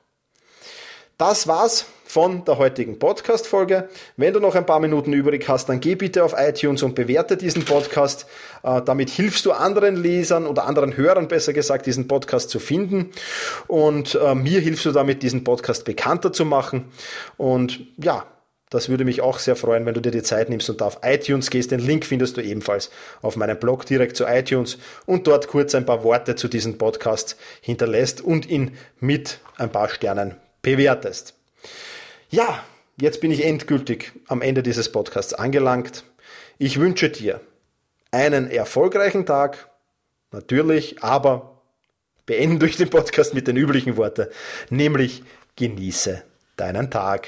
Das 1.18 1.50
war's 1.50 1.86
von 2.06 2.46
der 2.46 2.58
heutigen 2.58 2.98
Podcast-Folge. 2.98 3.90
Wenn 4.16 4.32
du 4.32 4.40
noch 4.40 4.56
ein 4.56 4.66
paar 4.66 4.80
Minuten 4.80 5.12
übrig 5.12 5.50
hast, 5.50 5.68
dann 5.68 5.82
geh 5.82 5.96
bitte 5.96 6.24
auf 6.24 6.34
iTunes 6.38 6.82
und 6.82 6.96
bewerte 6.96 7.36
diesen 7.36 7.66
Podcast. 7.66 8.26
Äh, 8.64 8.82
damit 8.84 9.10
hilfst 9.10 9.46
du 9.46 9.52
anderen 9.52 9.98
Lesern 9.98 10.48
oder 10.48 10.66
anderen 10.66 10.96
Hörern, 10.96 11.28
besser 11.28 11.52
gesagt, 11.52 11.88
diesen 11.88 12.08
Podcast 12.08 12.50
zu 12.50 12.60
finden. 12.60 13.12
Und 13.68 14.16
äh, 14.16 14.34
mir 14.34 14.62
hilfst 14.62 14.86
du 14.86 14.94
damit, 14.94 15.24
diesen 15.24 15.44
Podcast 15.44 15.84
bekannter 15.84 16.32
zu 16.32 16.46
machen. 16.46 16.86
Und 17.36 17.82
ja, 17.98 18.26
das 18.70 18.90
würde 18.90 19.06
mich 19.06 19.22
auch 19.22 19.40
sehr 19.40 19.56
freuen, 19.56 19.86
wenn 19.86 19.94
du 19.94 20.02
dir 20.02 20.12
die 20.12 20.24
Zeit 20.24 20.50
nimmst 20.50 20.70
und 20.70 20.82
auf 20.82 21.00
iTunes 21.04 21.50
gehst. 21.50 21.72
Den 21.72 21.80
Link 21.80 22.06
findest 22.06 22.38
du 22.38 22.42
ebenfalls 22.42 22.90
auf 23.22 23.36
meinem 23.36 23.60
Blog 23.60 23.86
direkt 23.86 24.18
zu 24.18 24.26
iTunes 24.26 24.78
und 25.06 25.28
dort 25.28 25.48
kurz 25.48 25.76
ein 25.76 25.86
paar 25.86 26.04
Worte 26.04 26.36
zu 26.36 26.48
diesem 26.48 26.78
Podcast 26.78 27.38
hinterlässt 27.62 28.22
und 28.22 28.50
ihn 28.50 28.76
mit 29.00 29.40
ein 29.58 29.72
paar 29.72 29.90
Sternen 29.90 30.36
bewertest. 30.62 31.36
Ja, 32.30 32.64
jetzt 33.00 33.22
bin 33.22 33.32
ich 33.32 33.46
endgültig 33.46 34.14
am 34.28 34.42
Ende 34.42 34.64
dieses 34.64 34.92
Podcasts 34.92 35.34
angelangt. 35.34 36.04
Ich 36.58 36.80
wünsche 36.80 37.10
dir 37.10 37.42
einen 38.10 38.50
erfolgreichen 38.50 39.26
Tag, 39.26 39.70
natürlich, 40.32 41.04
aber 41.04 41.62
beenden 42.26 42.60
durch 42.60 42.78
den 42.78 42.90
Podcast 42.90 43.34
mit 43.36 43.48
den 43.48 43.58
üblichen 43.58 43.96
Worten, 43.98 44.28
nämlich 44.70 45.24
genieße 45.56 46.24
deinen 46.58 46.90
Tag. 46.90 47.28